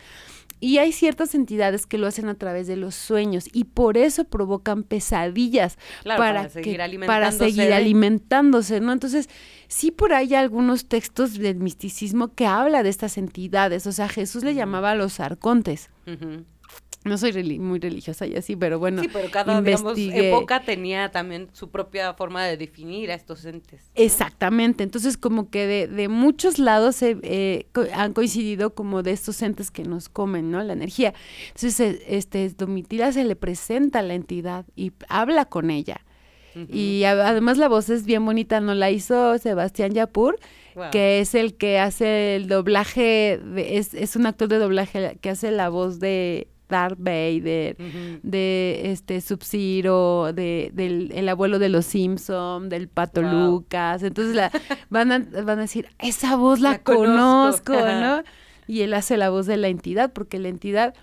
Y 0.62 0.78
hay 0.78 0.92
ciertas 0.94 1.36
entidades 1.36 1.86
que 1.86 1.98
lo 1.98 2.08
hacen 2.08 2.28
a 2.30 2.36
través 2.36 2.68
de 2.68 2.78
los 2.78 2.96
sueños 2.96 3.46
y 3.54 3.66
por 3.66 3.98
eso 3.98 4.24
provocan 4.24 4.84
pesadillas 4.84 5.78
Claro, 6.04 6.20
para 6.20 6.50
seguir 6.50 6.78
para 6.78 6.86
alimentándose 6.86 7.38
seguir 7.51 7.68
de- 7.68 7.74
alimentándose, 7.74 8.80
¿no? 8.80 8.92
Entonces, 8.94 9.30
sí 9.68 9.92
por 9.92 10.13
ahí 10.13 10.28
hay 10.30 10.36
algunos 10.36 10.88
textos 10.88 11.38
del 11.38 11.58
misticismo 11.58 12.34
que 12.34 12.46
habla 12.46 12.84
de 12.84 12.89
estas 12.89 13.18
entidades, 13.18 13.86
o 13.86 13.92
sea, 13.92 14.08
Jesús 14.10 14.44
le 14.44 14.54
llamaba 14.56 14.92
a 14.92 14.96
los 14.96 15.20
arcontes. 15.20 15.89
No 17.06 17.18
soy 17.18 17.60
muy 17.60 17.79
religiosa 17.79 18.27
y 18.27 18.36
así, 18.36 18.58
pero 18.58 18.77
bueno. 18.77 19.01
sí, 19.01 19.10
pero 19.12 19.32
cada 19.32 19.62
digamos, 19.62 19.98
época 19.98 20.63
tenía 20.63 21.10
también 21.12 21.48
su 21.53 21.70
propia 21.70 22.13
forma 22.13 22.46
de 22.46 22.58
definir 22.58 23.10
a 23.12 23.13
estos 23.13 23.46
entes. 23.46 23.84
¿no? 23.96 24.03
Exactamente, 24.03 24.84
entonces 24.84 25.15
como 25.15 25.50
que 25.50 25.65
de, 25.65 25.88
de 25.88 26.10
muchos 26.10 26.60
lados 26.60 26.98
se, 26.98 27.18
eh, 27.24 27.68
co- 27.72 27.86
han 27.94 28.12
coincidido 28.12 28.75
como 28.75 29.01
de 29.01 29.12
estos 29.12 29.41
entes 29.41 29.72
que 29.72 29.84
nos 29.84 30.10
comen, 30.10 30.51
¿no? 30.51 30.62
La 30.62 30.74
energía. 30.74 31.13
Entonces, 31.48 31.79
eh, 31.79 32.03
este, 32.10 32.50
Domitila 32.50 33.13
se 33.13 33.24
le 33.24 33.38
presenta 33.38 34.00
a 34.00 34.03
la 34.03 34.13
entidad 34.15 34.65
y 34.75 34.91
habla 35.08 35.46
con 35.46 35.72
ella. 35.72 36.01
Y 36.68 37.03
a- 37.06 37.29
además 37.29 37.58
la 37.58 37.70
voz 37.70 37.89
es 37.89 38.03
bien 38.03 38.25
bonita, 38.25 38.60
¿no? 38.60 38.74
La 38.75 38.91
hizo 38.91 39.38
Sebastián 39.38 39.94
Yapur, 39.94 40.38
que 40.91 41.22
es 41.22 41.34
el 41.34 41.56
que 41.56 41.79
hace 41.79 42.36
el 42.36 42.48
doblaje, 42.50 43.39
de- 43.41 43.77
es, 43.77 43.94
es 43.94 44.18
un 44.18 44.25
actor 44.25 44.50
de 44.50 44.58
doblaje 44.58 45.18
que 45.22 45.29
hace 45.29 45.51
la 45.51 45.70
voz 45.70 46.01
de 46.01 46.50
Darth 46.70 46.98
Vader, 47.00 47.76
de 48.24 48.82
este 48.92 49.20
Sub-Zero, 49.22 50.32
de, 50.34 50.72
del 50.74 51.12
el 51.14 51.28
abuelo 51.28 51.60
de 51.60 51.70
los 51.70 51.86
Simpson, 51.86 52.70
del 52.70 52.88
Pato 52.88 53.22
Wow. 53.22 53.32
Lucas. 53.32 54.04
Entonces 54.04 54.36
la, 54.36 54.52
van, 54.90 55.12
a, 55.12 55.20
van 55.20 55.58
a 55.60 55.64
decir, 55.64 55.88
esa 56.00 56.36
voz 56.36 56.60
la, 56.60 56.72
La 56.72 56.84
conozco". 56.84 57.74
conozco, 57.74 57.74
¿no? 58.00 58.24
Y 58.68 58.82
él 58.82 58.94
hace 58.94 59.18
la 59.18 59.30
voz 59.30 59.48
de 59.48 59.58
la 59.58 59.68
entidad, 59.68 60.14
porque 60.14 60.38
la 60.38 60.48
entidad, 60.50 60.94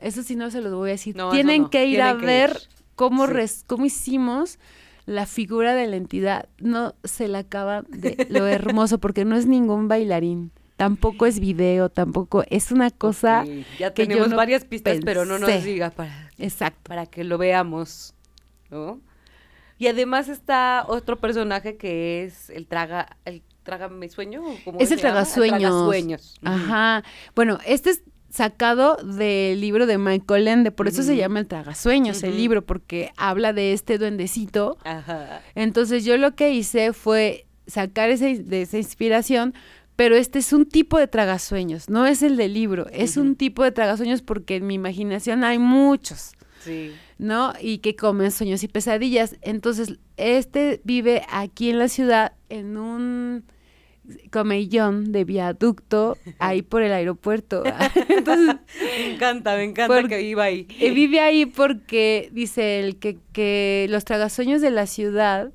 eso 0.00 0.22
sí 0.22 0.36
no 0.36 0.50
se 0.50 0.60
los 0.60 0.72
voy 0.72 0.90
a 0.90 0.92
decir, 0.92 1.16
No, 1.16 1.30
tienen 1.30 1.62
no, 1.62 1.70
que 1.70 1.86
ir 1.86 2.00
a 2.02 2.16
que 2.16 2.24
ver 2.24 2.50
ir. 2.50 2.68
cómo, 2.94 3.26
Sí. 3.26 3.32
res- 3.32 3.64
cómo 3.66 3.84
hicimos 3.84 4.58
la 5.06 5.26
figura 5.26 5.74
de 5.74 5.86
la 5.88 5.96
entidad. 5.96 6.48
No 6.58 6.94
se 7.04 7.26
la 7.28 7.38
acaba 7.40 7.82
de 7.88 8.26
lo 8.30 8.46
hermoso, 8.46 8.98
porque 8.98 9.24
no 9.24 9.36
es 9.36 9.46
ningún 9.46 9.88
bailarín. 9.88 10.52
Tampoco 10.76 11.24
es 11.26 11.40
video, 11.40 11.88
tampoco 11.88 12.44
es 12.50 12.70
una 12.70 12.90
cosa 12.90 13.44
Ya 13.78 13.92
que 13.94 14.02
yo 14.02 14.08
tenemos 14.08 14.28
no 14.28 14.36
varias 14.36 14.64
pistas, 14.64 14.98
pero 15.04 15.24
no 15.24 15.38
nos 15.38 15.64
diga 15.64 15.90
para, 15.90 16.30
exacta. 16.38 16.78
para 16.82 17.06
que 17.06 17.24
lo 17.24 17.38
veamos, 17.38 18.14
¿no? 18.70 19.00
Y 19.78 19.86
además 19.88 20.28
está 20.28 20.84
otro 20.88 21.18
personaje 21.18 21.76
que 21.76 22.24
es 22.24 22.50
el 22.50 22.66
traga, 22.66 23.16
el 23.24 23.42
trágame 23.62 24.08
sueño, 24.08 24.42
¿o 24.42 24.56
cómo 24.64 24.78
Es 24.80 24.90
el 24.90 25.00
tragasueños. 25.00 26.38
Ajá. 26.42 27.02
Bueno, 27.34 27.58
este 27.66 27.90
es 27.90 28.02
sacado 28.30 28.96
del 28.96 29.60
libro 29.60 29.86
de 29.86 29.96
Michael 29.98 30.48
Ende, 30.48 30.70
por 30.72 30.88
eso 30.88 31.02
se 31.02 31.16
llama 31.16 31.40
El 31.40 31.46
Tragasueños, 31.46 32.22
el 32.22 32.36
libro, 32.36 32.64
porque 32.66 33.12
habla 33.16 33.52
de 33.54 33.72
este 33.72 33.96
duendecito. 33.98 34.76
Ajá. 34.84 35.40
Entonces 35.54 36.04
yo 36.04 36.16
lo 36.18 36.34
que 36.34 36.50
hice 36.52 36.92
fue 36.92 37.46
sacar 37.66 38.10
ese- 38.10 38.42
de 38.42 38.62
esa 38.62 38.76
inspiración, 38.76 39.54
pero 39.96 40.14
este 40.16 40.38
es 40.38 40.52
un 40.52 40.66
tipo 40.66 40.98
de 40.98 41.08
tragasueños, 41.08 41.88
no 41.88 42.06
es 42.06 42.22
el 42.22 42.36
del 42.36 42.52
libro, 42.54 42.86
es 42.92 43.16
un 43.16 43.34
tipo 43.34 43.64
de 43.64 43.72
tragasueños 43.72 44.22
porque 44.22 44.56
en 44.56 44.66
mi 44.66 44.74
imaginación 44.74 45.42
hay 45.44 45.58
muchos. 45.58 46.32
Sí. 46.62 46.92
¿no? 47.18 47.52
Y 47.60 47.78
que 47.78 47.94
comen 47.96 48.30
sueños 48.32 48.62
y 48.64 48.68
pesadillas. 48.68 49.36
Entonces, 49.40 49.94
este 50.16 50.80
vive 50.84 51.22
aquí 51.30 51.70
en 51.70 51.78
la 51.78 51.88
ciudad 51.88 52.32
en 52.48 52.76
un 52.76 53.44
comellón 54.30 55.12
de 55.12 55.24
viaducto 55.24 56.16
ahí 56.38 56.62
por 56.62 56.82
el 56.82 56.92
aeropuerto. 56.92 57.62
Entonces, 58.08 58.56
Me 58.80 59.14
encanta, 59.14 59.56
me 59.56 59.64
encanta 59.64 59.94
Por- 59.94 60.08
que 60.08 60.18
viva 60.18 60.44
ahí. 60.44 60.66
eh, 60.80 60.90
vive 60.90 61.20
ahí 61.20 61.46
porque 61.46 62.28
dice 62.32 62.80
él 62.80 62.96
que, 62.98 63.18
que 63.32 63.86
los 63.90 64.04
tragasueños 64.04 64.60
de 64.60 64.70
la 64.70 64.86
ciudad 64.86 65.52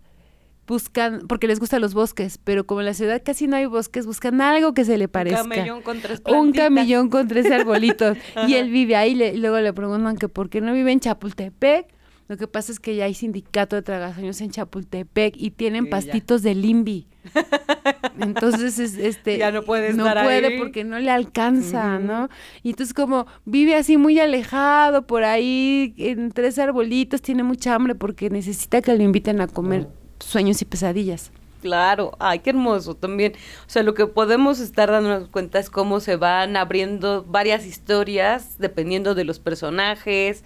buscan, 0.71 1.27
porque 1.27 1.47
les 1.47 1.59
gustan 1.59 1.81
los 1.81 1.93
bosques, 1.93 2.37
pero 2.43 2.65
como 2.65 2.79
en 2.79 2.85
la 2.85 2.93
ciudad 2.93 3.21
casi 3.23 3.45
no 3.45 3.57
hay 3.57 3.65
bosques, 3.65 4.05
buscan 4.05 4.39
algo 4.39 4.73
que 4.73 4.85
se 4.85 4.97
le 4.97 5.09
parezca. 5.09 5.43
Un 5.43 5.49
camellón 5.49 5.81
con 5.81 5.99
tres 5.99 6.21
Un 6.25 6.51
camellón 6.53 7.09
con 7.09 7.27
tres 7.27 7.51
arbolitos. 7.51 8.17
y 8.47 8.53
él 8.55 8.71
vive 8.71 8.95
ahí. 8.95 9.13
le- 9.13 9.33
y 9.33 9.37
luego 9.37 9.59
le 9.59 9.73
preguntan 9.73 10.15
que 10.17 10.29
por 10.29 10.49
qué 10.49 10.61
no 10.61 10.71
vive 10.73 10.91
en 10.93 11.01
Chapultepec. 11.01 11.87
Lo 12.29 12.37
que 12.37 12.47
pasa 12.47 12.71
es 12.71 12.79
que 12.79 12.95
ya 12.95 13.03
hay 13.03 13.13
sindicato 13.13 13.75
de 13.75 13.81
tragasueños 13.81 14.39
en 14.39 14.51
Chapultepec 14.51 15.33
y 15.35 15.51
tienen 15.51 15.83
Sí, 15.83 15.89
ya. 15.89 15.97
pastitos 15.97 16.41
de 16.43 16.55
limbi. 16.55 17.05
Entonces, 18.19 18.79
es, 18.79 18.97
este, 18.97 19.37
Ya 19.37 19.51
no 19.51 19.63
puede 19.63 19.93
no 19.93 20.07
estar 20.07 20.23
puede 20.23 20.47
ahí. 20.47 20.57
porque 20.57 20.83
no 20.85 20.97
le 20.99 21.11
alcanza. 21.11 21.99
¿no? 21.99 22.29
Y 22.63 22.69
entonces 22.69 22.93
como 22.93 23.27
vive 23.45 23.75
así 23.75 23.97
muy 23.97 24.19
alejado 24.19 25.05
por 25.07 25.23
ahí 25.23 25.93
en 25.97 26.31
tres 26.31 26.57
arbolitos, 26.59 27.21
tiene 27.21 27.43
mucha 27.43 27.75
hambre 27.75 27.95
porque 27.95 28.29
necesita 28.29 28.81
que 28.81 28.95
lo 28.95 29.03
inviten 29.03 29.41
a 29.41 29.47
comer 29.47 29.87
sueños 30.23 30.61
y 30.61 30.65
pesadillas. 30.65 31.31
Claro, 31.61 32.13
ay, 32.19 32.39
qué 32.39 32.49
hermoso 32.49 32.95
también. 32.95 33.33
O 33.67 33.69
sea, 33.69 33.83
lo 33.83 33.93
que 33.93 34.07
podemos 34.07 34.59
estar 34.59 34.89
dándonos 34.89 35.29
cuenta 35.29 35.59
es 35.59 35.69
cómo 35.69 35.99
se 35.99 36.15
van 36.15 36.57
abriendo 36.57 37.23
varias 37.23 37.65
historias 37.65 38.57
dependiendo 38.57 39.13
de 39.13 39.25
los 39.25 39.39
personajes, 39.39 40.43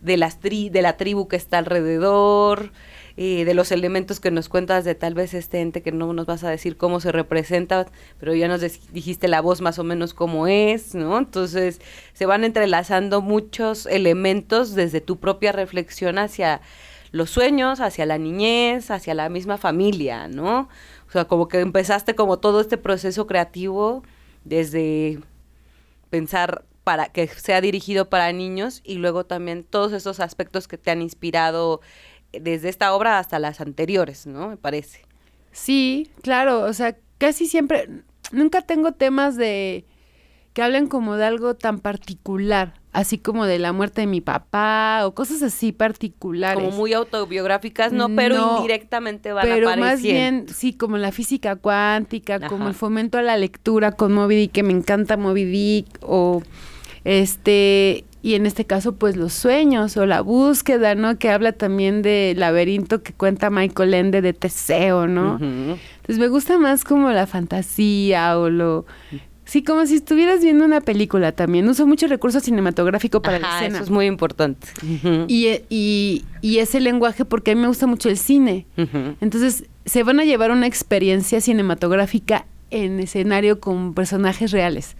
de 0.00 0.16
las 0.16 0.40
tri 0.40 0.70
de 0.70 0.80
la 0.82 0.96
tribu 0.96 1.28
que 1.28 1.36
está 1.36 1.58
alrededor, 1.58 2.72
eh, 3.16 3.44
de 3.44 3.54
los 3.54 3.72
elementos 3.72 4.20
que 4.20 4.30
nos 4.30 4.48
cuentas 4.48 4.84
de 4.84 4.94
tal 4.94 5.14
vez 5.14 5.34
este 5.34 5.60
ente 5.60 5.82
que 5.82 5.92
no 5.92 6.12
nos 6.14 6.26
vas 6.26 6.44
a 6.44 6.50
decir 6.50 6.76
cómo 6.76 6.98
se 6.98 7.12
representa, 7.12 7.86
pero 8.18 8.34
ya 8.34 8.48
nos 8.48 8.60
dijiste 8.92 9.28
la 9.28 9.40
voz 9.40 9.60
más 9.60 9.78
o 9.78 9.84
menos 9.84 10.14
cómo 10.14 10.46
es, 10.46 10.94
¿no? 10.94 11.18
Entonces 11.18 11.80
se 12.12 12.26
van 12.26 12.42
entrelazando 12.42 13.20
muchos 13.20 13.86
elementos 13.86 14.74
desde 14.74 15.00
tu 15.00 15.18
propia 15.20 15.52
reflexión 15.52 16.18
hacia 16.18 16.60
los 17.14 17.30
sueños, 17.30 17.78
hacia 17.78 18.06
la 18.06 18.18
niñez, 18.18 18.90
hacia 18.90 19.14
la 19.14 19.28
misma 19.28 19.56
familia, 19.56 20.26
¿no? 20.26 20.68
O 21.06 21.12
sea, 21.12 21.26
como 21.26 21.46
que 21.46 21.60
empezaste 21.60 22.16
como 22.16 22.40
todo 22.40 22.60
este 22.60 22.76
proceso 22.76 23.28
creativo 23.28 24.02
desde 24.42 25.20
pensar 26.10 26.64
para 26.82 27.06
que 27.06 27.28
sea 27.28 27.60
dirigido 27.60 28.10
para 28.10 28.32
niños 28.32 28.80
y 28.82 28.94
luego 28.94 29.24
también 29.24 29.62
todos 29.62 29.92
esos 29.92 30.18
aspectos 30.18 30.66
que 30.66 30.76
te 30.76 30.90
han 30.90 31.02
inspirado 31.02 31.80
desde 32.32 32.68
esta 32.68 32.92
obra 32.92 33.20
hasta 33.20 33.38
las 33.38 33.60
anteriores, 33.60 34.26
¿no? 34.26 34.48
Me 34.48 34.56
parece. 34.56 35.02
Sí, 35.52 36.10
claro, 36.20 36.62
o 36.62 36.72
sea, 36.72 36.96
casi 37.18 37.46
siempre, 37.46 37.88
nunca 38.32 38.62
tengo 38.62 38.90
temas 38.90 39.36
de 39.36 39.84
que 40.52 40.62
hablen 40.62 40.88
como 40.88 41.14
de 41.14 41.26
algo 41.26 41.54
tan 41.54 41.78
particular. 41.78 42.74
Así 42.94 43.18
como 43.18 43.44
de 43.44 43.58
la 43.58 43.72
muerte 43.72 44.02
de 44.02 44.06
mi 44.06 44.20
papá 44.20 45.02
o 45.04 45.14
cosas 45.14 45.42
así 45.42 45.72
particulares. 45.72 46.64
Como 46.64 46.76
muy 46.76 46.92
autobiográficas, 46.94 47.92
no, 47.92 48.08
pero 48.14 48.36
No, 48.36 48.56
indirectamente 48.58 49.32
van 49.32 49.44
Pero 49.44 49.68
apareciendo. 49.68 49.86
más 49.86 50.02
bien, 50.02 50.46
sí, 50.48 50.72
como 50.72 50.96
la 50.96 51.12
física 51.12 51.56
cuántica, 51.56 52.40
como 52.48 52.68
el 52.68 52.74
fomento 52.74 53.18
a 53.18 53.22
la 53.22 53.36
lectura 53.36 53.92
con 53.92 54.12
Moby 54.12 54.36
Dick, 54.36 54.52
que 54.52 54.62
me 54.62 54.72
encanta 54.72 55.16
Moby 55.16 55.44
Dick, 55.44 55.86
o 56.02 56.42
este, 57.02 58.04
y 58.22 58.34
en 58.34 58.46
este 58.46 58.64
caso, 58.64 58.94
pues 58.94 59.16
los 59.16 59.32
sueños 59.32 59.96
o 59.96 60.06
la 60.06 60.20
búsqueda, 60.20 60.94
¿no? 60.94 61.18
Que 61.18 61.30
habla 61.30 61.52
también 61.52 62.00
del 62.00 62.38
laberinto 62.38 63.02
que 63.02 63.12
cuenta 63.12 63.50
Michael 63.50 63.92
Ende 63.92 64.22
de 64.22 64.32
Teseo, 64.32 65.08
¿no? 65.08 65.38
Entonces 65.40 66.18
me 66.18 66.28
gusta 66.28 66.58
más 66.58 66.84
como 66.84 67.10
la 67.10 67.26
fantasía 67.26 68.38
o 68.38 68.48
lo... 68.50 68.86
Sí, 69.54 69.62
como 69.62 69.86
si 69.86 69.94
estuvieras 69.94 70.42
viendo 70.42 70.64
una 70.64 70.80
película 70.80 71.30
también. 71.30 71.68
Uso 71.68 71.86
mucho 71.86 72.08
recurso 72.08 72.40
cinematográfico 72.40 73.22
para 73.22 73.38
la 73.38 73.46
Ajá, 73.46 73.58
escena. 73.60 73.76
Eso 73.76 73.84
es 73.84 73.90
muy 73.90 74.06
importante. 74.06 74.66
Y, 75.28 75.46
y, 75.70 76.24
y 76.40 76.58
ese 76.58 76.80
lenguaje, 76.80 77.24
porque 77.24 77.52
a 77.52 77.54
mí 77.54 77.60
me 77.60 77.68
gusta 77.68 77.86
mucho 77.86 78.08
el 78.08 78.18
cine. 78.18 78.66
Entonces, 79.20 79.66
se 79.84 80.02
van 80.02 80.18
a 80.18 80.24
llevar 80.24 80.50
una 80.50 80.66
experiencia 80.66 81.40
cinematográfica 81.40 82.46
en 82.72 82.98
escenario 82.98 83.60
con 83.60 83.94
personajes 83.94 84.50
reales. 84.50 84.96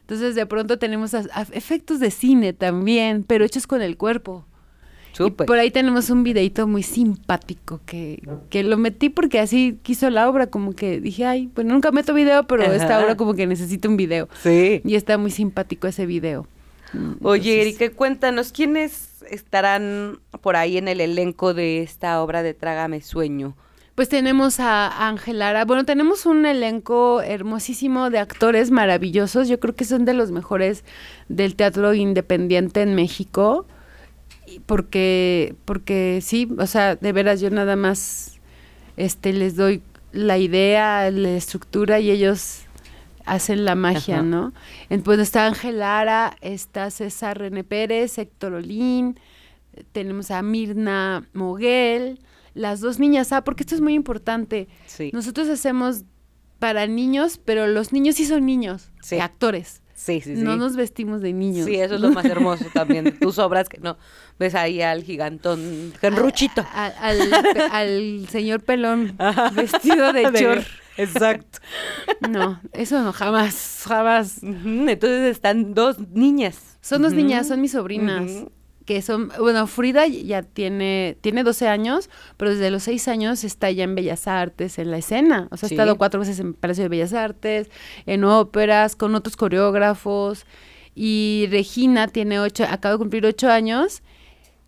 Entonces, 0.00 0.34
de 0.34 0.46
pronto 0.46 0.78
tenemos 0.78 1.12
a- 1.12 1.26
a- 1.34 1.46
efectos 1.52 2.00
de 2.00 2.10
cine 2.10 2.54
también, 2.54 3.22
pero 3.22 3.44
hechos 3.44 3.66
con 3.66 3.82
el 3.82 3.98
cuerpo. 3.98 4.46
Súper. 5.12 5.44
Y 5.44 5.48
por 5.48 5.58
ahí 5.58 5.70
tenemos 5.70 6.08
un 6.10 6.22
videito 6.22 6.66
muy 6.66 6.82
simpático 6.82 7.80
que, 7.86 8.22
que 8.48 8.62
lo 8.62 8.76
metí 8.76 9.08
porque 9.08 9.40
así 9.40 9.78
quiso 9.82 10.08
la 10.10 10.28
obra, 10.28 10.46
como 10.48 10.72
que 10.74 11.00
dije, 11.00 11.24
ay, 11.26 11.48
pues 11.54 11.66
nunca 11.66 11.90
meto 11.92 12.14
video, 12.14 12.44
pero 12.46 12.62
esta 12.64 13.00
obra 13.02 13.16
como 13.16 13.34
que 13.34 13.46
necesita 13.46 13.88
un 13.88 13.96
video. 13.96 14.28
Sí. 14.42 14.80
Y 14.84 14.94
está 14.94 15.18
muy 15.18 15.30
simpático 15.30 15.86
ese 15.86 16.06
video. 16.06 16.46
Mm, 16.92 17.24
Oye, 17.24 17.60
entonces- 17.62 17.80
Erika, 17.82 17.96
cuéntanos, 17.96 18.52
¿quiénes 18.52 19.22
estarán 19.30 20.18
por 20.40 20.56
ahí 20.56 20.76
en 20.76 20.88
el 20.88 21.00
elenco 21.00 21.54
de 21.54 21.82
esta 21.82 22.22
obra 22.22 22.42
de 22.42 22.54
Trágame 22.54 23.00
Sueño? 23.00 23.54
Pues 23.94 24.08
tenemos 24.08 24.60
a 24.60 25.08
Ángel 25.08 25.40
Lara. 25.40 25.64
Bueno, 25.66 25.84
tenemos 25.84 26.24
un 26.24 26.46
elenco 26.46 27.20
hermosísimo 27.20 28.08
de 28.08 28.18
actores 28.18 28.70
maravillosos. 28.70 29.48
Yo 29.48 29.60
creo 29.60 29.74
que 29.74 29.84
son 29.84 30.04
de 30.06 30.14
los 30.14 30.30
mejores 30.30 30.84
del 31.28 31.54
teatro 31.54 31.92
independiente 31.92 32.80
en 32.80 32.94
México. 32.94 33.66
Porque, 34.66 35.54
porque 35.64 36.20
sí, 36.22 36.48
o 36.58 36.66
sea, 36.66 36.96
de 36.96 37.12
veras 37.12 37.40
yo 37.40 37.50
nada 37.50 37.76
más 37.76 38.38
este 38.96 39.32
les 39.32 39.56
doy 39.56 39.82
la 40.12 40.38
idea, 40.38 41.10
la 41.10 41.30
estructura 41.36 42.00
y 42.00 42.10
ellos 42.10 42.62
hacen 43.24 43.64
la 43.64 43.74
magia, 43.74 44.16
Ajá. 44.16 44.22
¿no? 44.24 44.52
En- 44.88 45.02
Pues 45.02 45.18
está 45.20 45.46
Ángel 45.46 45.78
Lara, 45.78 46.36
está 46.40 46.90
César 46.90 47.38
René 47.38 47.62
Pérez, 47.64 48.18
Héctor 48.18 48.54
Olín, 48.54 49.18
tenemos 49.92 50.30
a 50.30 50.42
Mirna 50.42 51.28
Moguel, 51.32 52.18
las 52.54 52.80
dos 52.80 52.98
niñas, 52.98 53.30
ah, 53.32 53.44
porque 53.44 53.62
esto 53.62 53.76
es 53.76 53.80
muy 53.80 53.94
importante. 53.94 54.66
Sí. 54.86 55.10
Nosotros 55.12 55.48
hacemos 55.48 56.02
para 56.58 56.86
niños, 56.88 57.38
pero 57.44 57.66
los 57.68 57.92
niños 57.92 58.16
sí 58.16 58.26
son 58.26 58.44
niños, 58.44 58.90
Sí. 59.00 59.20
actores. 59.20 59.80
Sí, 60.02 60.22
sí, 60.22 60.34
sí. 60.34 60.42
No 60.42 60.56
nos 60.56 60.76
vestimos 60.76 61.20
de 61.20 61.34
niños. 61.34 61.66
Sí, 61.66 61.74
eso 61.74 61.96
es 61.96 62.00
lo 62.00 62.10
más 62.10 62.24
hermoso 62.24 62.64
también 62.72 63.18
tus 63.18 63.38
obras, 63.38 63.68
que 63.68 63.78
no 63.80 63.98
ves 64.38 64.54
ahí 64.54 64.80
al 64.80 65.02
gigantón, 65.02 65.92
Genruchito. 66.00 66.64
Al, 66.74 67.18
pe- 67.52 67.60
al 67.70 68.26
señor 68.30 68.62
pelón 68.62 69.14
vestido 69.54 70.14
de 70.14 70.22
chor. 70.32 70.62
Exacto. 70.96 71.58
No, 72.30 72.60
eso 72.72 73.02
no, 73.02 73.12
jamás, 73.12 73.82
jamás. 73.86 74.42
Entonces 74.42 75.32
están 75.32 75.74
dos 75.74 75.98
niñas. 76.14 76.78
Son 76.80 77.02
dos 77.02 77.12
niñas, 77.12 77.48
son 77.48 77.60
mis 77.60 77.72
sobrinas. 77.72 78.30
Que 78.90 79.02
son, 79.02 79.30
bueno, 79.38 79.68
Frida 79.68 80.08
ya 80.08 80.42
tiene, 80.42 81.16
tiene 81.20 81.44
12 81.44 81.68
años, 81.68 82.10
pero 82.36 82.50
desde 82.50 82.72
los 82.72 82.82
6 82.82 83.06
años 83.06 83.44
está 83.44 83.70
ya 83.70 83.84
en 83.84 83.94
Bellas 83.94 84.26
Artes, 84.26 84.80
en 84.80 84.90
la 84.90 84.98
escena. 84.98 85.46
O 85.52 85.56
sea, 85.56 85.68
Sí. 85.68 85.74
ha 85.74 85.76
estado 85.76 85.96
cuatro 85.96 86.18
veces 86.18 86.40
en 86.40 86.54
Palacio 86.54 86.82
de 86.82 86.88
Bellas 86.88 87.12
Artes, 87.12 87.70
en 88.06 88.24
óperas, 88.24 88.96
con 88.96 89.14
otros 89.14 89.36
coreógrafos. 89.36 90.44
Y 90.96 91.46
Regina 91.52 92.08
tiene 92.08 92.40
ocho, 92.40 92.64
acaba 92.68 92.94
de 92.94 92.98
cumplir 92.98 93.24
ocho 93.26 93.48
años. 93.48 94.02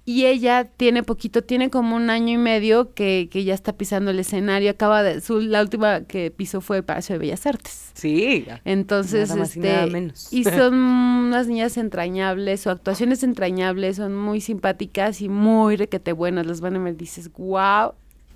Y 0.05 0.27
ella 0.27 0.65
tiene 0.65 1.05
poquito, 1.05 1.43
tiene 1.43 1.71
como 1.71 1.95
un 1.95 2.11
año 2.11 2.35
y 2.35 2.37
medio 2.37 2.93
que, 2.93 3.29
que 3.31 3.45
ya 3.45 3.55
está 3.55 3.73
pisando 3.73 4.11
el 4.11 4.19
escenario. 4.19 4.71
Acaba 4.73 5.05
de, 5.05 5.21
su, 5.21 5.41
la 5.41 5.63
última 5.63 6.01
que 6.03 6.33
pisó 6.33 6.61
fue 6.61 6.79
el 6.79 6.83
Palacio 6.83 7.13
de 7.15 7.21
Bellas 7.21 7.47
Artes. 7.47 7.93
Sí. 7.95 8.45
Entonces, 8.65 9.29
Nada 9.29 9.41
más 9.41 9.57
y 9.57 9.61
este, 9.61 9.73
nada 9.73 9.87
menos. 9.87 10.33
y 10.33 10.43
son 10.45 10.75
unas 10.75 11.47
niñas 11.47 11.77
entrañables, 11.77 12.63
su 12.63 12.71
actuación 12.71 13.13
es 13.13 13.23
entrañable, 13.23 13.95
son 13.95 14.17
muy 14.17 14.41
simpáticas 14.41 15.21
y 15.21 15.29
muy 15.29 15.77
requete 15.77 16.13
buenas. 16.13 16.47
Las 16.47 16.61
van 16.61 16.75
a 16.75 16.79
ver, 16.81 16.97
dices, 16.97 17.31
wow, 17.35 17.93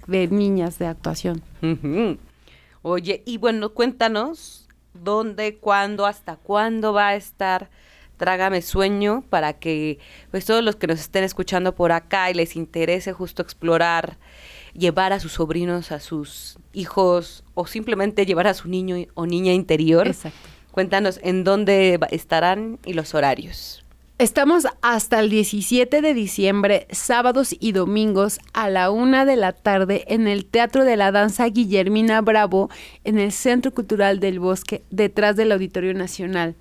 de 0.06 0.28
niñas 0.28 0.78
de 0.78 0.86
actuación. 0.86 1.42
Oye, 2.82 3.22
y 3.26 3.38
bueno, 3.38 3.70
cuéntanos 3.70 4.68
dónde, 4.94 5.56
cuándo, 5.56 6.06
hasta 6.06 6.36
cuándo 6.36 6.92
va 6.92 7.08
a 7.08 7.16
estar 7.16 7.70
Trágame 8.16 8.62
Sueño 8.62 9.24
para 9.28 9.54
que 9.54 9.98
pues 10.30 10.44
todos 10.44 10.62
los 10.64 10.76
que 10.76 10.86
nos 10.86 11.00
estén 11.00 11.24
escuchando 11.24 11.74
por 11.74 11.92
acá 11.92 12.30
y 12.30 12.34
les 12.34 12.56
interese 12.56 13.12
justo 13.12 13.42
explorar, 13.42 14.18
llevar 14.72 15.12
a 15.12 15.20
sus 15.20 15.32
sobrinos, 15.32 15.92
a 15.92 16.00
sus 16.00 16.58
hijos 16.72 17.44
o 17.54 17.66
simplemente 17.66 18.26
llevar 18.26 18.46
a 18.46 18.54
su 18.54 18.68
niño 18.68 18.96
o 19.14 19.26
niña 19.26 19.52
interior. 19.52 20.06
Exacto. 20.06 20.48
Cuéntanos 20.70 21.18
en 21.22 21.44
dónde 21.44 21.98
estarán 22.10 22.78
y 22.84 22.92
los 22.92 23.14
horarios. 23.14 23.86
Estamos 24.18 24.66
hasta 24.80 25.20
el 25.20 25.28
17 25.28 26.00
de 26.00 26.14
diciembre, 26.14 26.86
sábados 26.90 27.54
y 27.60 27.72
domingos 27.72 28.38
a 28.54 28.70
la 28.70 28.90
una 28.90 29.26
de 29.26 29.36
la 29.36 29.52
tarde 29.52 30.06
en 30.08 30.26
el 30.26 30.46
Teatro 30.46 30.86
de 30.86 30.96
la 30.96 31.12
Danza 31.12 31.46
Guillermina 31.50 32.22
Bravo 32.22 32.70
en 33.04 33.18
el 33.18 33.30
Centro 33.30 33.74
Cultural 33.74 34.18
del 34.18 34.40
Bosque, 34.40 34.82
detrás 34.88 35.36
del 35.36 35.52
Auditorio 35.52 35.92
Nacional. 35.92 36.56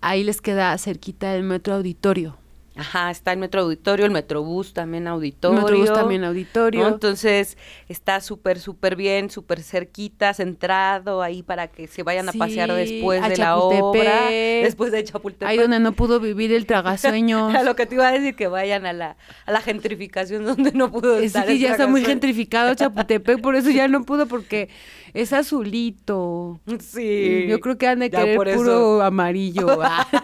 Ahí 0.00 0.22
les 0.22 0.40
queda 0.40 0.76
cerquita 0.78 1.34
el 1.34 1.42
Metro 1.42 1.74
Auditorio. 1.74 2.36
Ajá, 2.78 3.10
está 3.10 3.32
el 3.32 3.38
Metro 3.38 3.62
Auditorio, 3.62 4.06
el 4.06 4.12
Metrobús 4.12 4.72
también 4.72 5.08
auditorio. 5.08 5.60
Metrobús 5.60 5.92
también 5.92 6.22
auditorio. 6.24 6.82
¿no? 6.82 6.88
Entonces 6.88 7.58
está 7.88 8.20
súper, 8.20 8.60
súper 8.60 8.94
bien, 8.94 9.30
súper 9.30 9.62
cerquita, 9.62 10.32
centrado 10.32 11.22
ahí 11.22 11.42
para 11.42 11.66
que 11.68 11.88
se 11.88 12.02
vayan 12.04 12.28
a 12.28 12.32
pasear 12.32 12.72
después 12.72 13.20
a 13.22 13.28
de 13.28 13.36
la 13.36 13.56
obra, 13.56 14.28
después 14.30 14.92
de 14.92 15.02
Chapultepec. 15.04 15.48
Ahí 15.48 15.58
donde 15.58 15.80
no 15.80 15.92
pudo 15.92 16.20
vivir 16.20 16.52
el 16.52 16.66
tragasueños. 16.66 17.54
A 17.58 17.62
lo 17.64 17.74
que 17.74 17.86
te 17.86 17.96
iba 17.96 18.06
a 18.06 18.12
decir, 18.12 18.36
que 18.36 18.46
vayan 18.46 18.86
a 18.86 18.92
la, 18.92 19.16
a 19.44 19.50
la 19.52 19.60
gentrificación 19.60 20.44
donde 20.44 20.70
no 20.72 20.90
pudo 20.92 21.18
Es 21.18 21.24
estar. 21.26 21.46
que 21.46 21.52
el 21.52 21.58
ya 21.58 21.72
está 21.72 21.86
muy 21.88 22.04
gentrificado 22.04 22.74
Chapultepec, 22.74 23.40
por 23.40 23.56
eso 23.56 23.70
ya 23.70 23.88
no 23.88 24.04
pudo, 24.04 24.26
porque 24.26 24.68
es 25.14 25.32
azulito. 25.32 26.60
Sí. 26.80 27.46
Yo 27.48 27.58
creo 27.60 27.76
que 27.76 27.88
han 27.88 27.98
de 27.98 28.10
querer 28.10 28.36
puro 28.36 29.02
amarillo. 29.02 29.80
ah. 29.82 30.06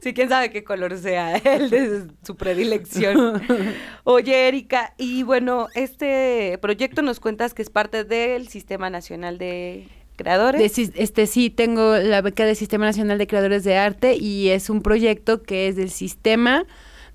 Sí, 0.00 0.12
quién 0.12 0.28
sabe 0.28 0.50
qué 0.50 0.62
color 0.64 0.98
sea 0.98 1.36
el 1.36 1.70
de 1.90 2.06
su 2.22 2.36
predilección. 2.36 3.42
Oye, 4.04 4.48
Erika, 4.48 4.94
y 4.98 5.22
bueno, 5.22 5.68
este 5.74 6.58
proyecto 6.60 7.02
nos 7.02 7.20
cuentas 7.20 7.54
que 7.54 7.62
es 7.62 7.70
parte 7.70 8.04
del 8.04 8.48
Sistema 8.48 8.90
Nacional 8.90 9.38
de 9.38 9.88
Creadores. 10.16 10.76
De 10.76 10.92
este 10.96 11.26
sí 11.26 11.50
tengo 11.50 11.96
la 11.96 12.22
beca 12.22 12.44
del 12.44 12.56
Sistema 12.56 12.86
Nacional 12.86 13.18
de 13.18 13.26
Creadores 13.26 13.64
de 13.64 13.76
Arte 13.76 14.16
y 14.16 14.48
es 14.48 14.70
un 14.70 14.82
proyecto 14.82 15.42
que 15.42 15.68
es 15.68 15.76
del 15.76 15.90
Sistema 15.90 16.64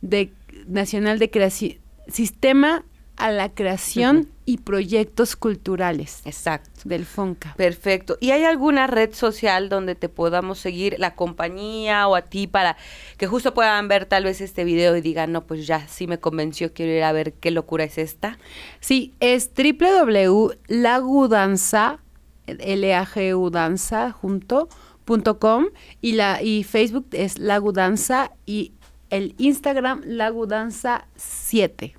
de 0.02 0.32
Nacional 0.68 1.20
de 1.20 1.30
Creación 1.30 1.80
Sistema 2.10 2.84
a 3.20 3.32
la 3.32 3.54
Creación 3.54 4.30
y 4.46 4.58
Proyectos 4.58 5.36
Culturales 5.36 6.24
Exacto. 6.26 6.72
del 6.86 7.06
FONCA. 7.06 7.54
Perfecto. 7.56 8.18
¿Y 8.20 8.32
hay 8.32 8.46
alguna 8.46 8.88
red 8.88 9.14
social 9.14 9.70
donde 9.70 9.94
te 9.94 10.10
podamos 10.10 10.58
seguir, 10.58 10.96
la 10.98 11.14
compañía 11.14 12.08
o 12.08 12.16
a 12.16 12.24
ti, 12.24 12.48
para 12.48 12.78
que 13.18 13.28
justo 13.28 13.54
puedan 13.54 13.88
ver 13.88 14.06
tal 14.06 14.24
vez 14.24 14.42
este 14.42 14.64
video 14.64 14.96
y 14.96 15.02
digan, 15.02 15.32
no, 15.32 15.46
pues 15.46 15.68
ya 15.68 15.88
sí 15.88 16.08
me 16.08 16.20
convenció, 16.20 16.74
quiero 16.74 16.94
ir 16.94 17.04
a 17.04 17.12
ver 17.12 17.34
qué 17.34 17.52
locura 17.52 17.84
es 17.84 18.00
esta? 18.00 18.40
Sí, 18.80 19.14
es 19.20 19.52
www.lagudanza, 19.56 22.00
L-A-G-U 22.48 23.52
danza 23.52 24.12
junto, 24.12 24.70
punto 25.06 25.38
com, 25.40 25.68
y, 26.02 26.14
la, 26.14 26.42
y 26.42 26.64
Facebook 26.64 27.06
es 27.12 27.38
Lagudanza 27.38 28.32
y 28.46 28.72
el 29.10 29.36
Instagram 29.38 30.02
Lagudanza 30.06 31.08
7. 31.16 31.99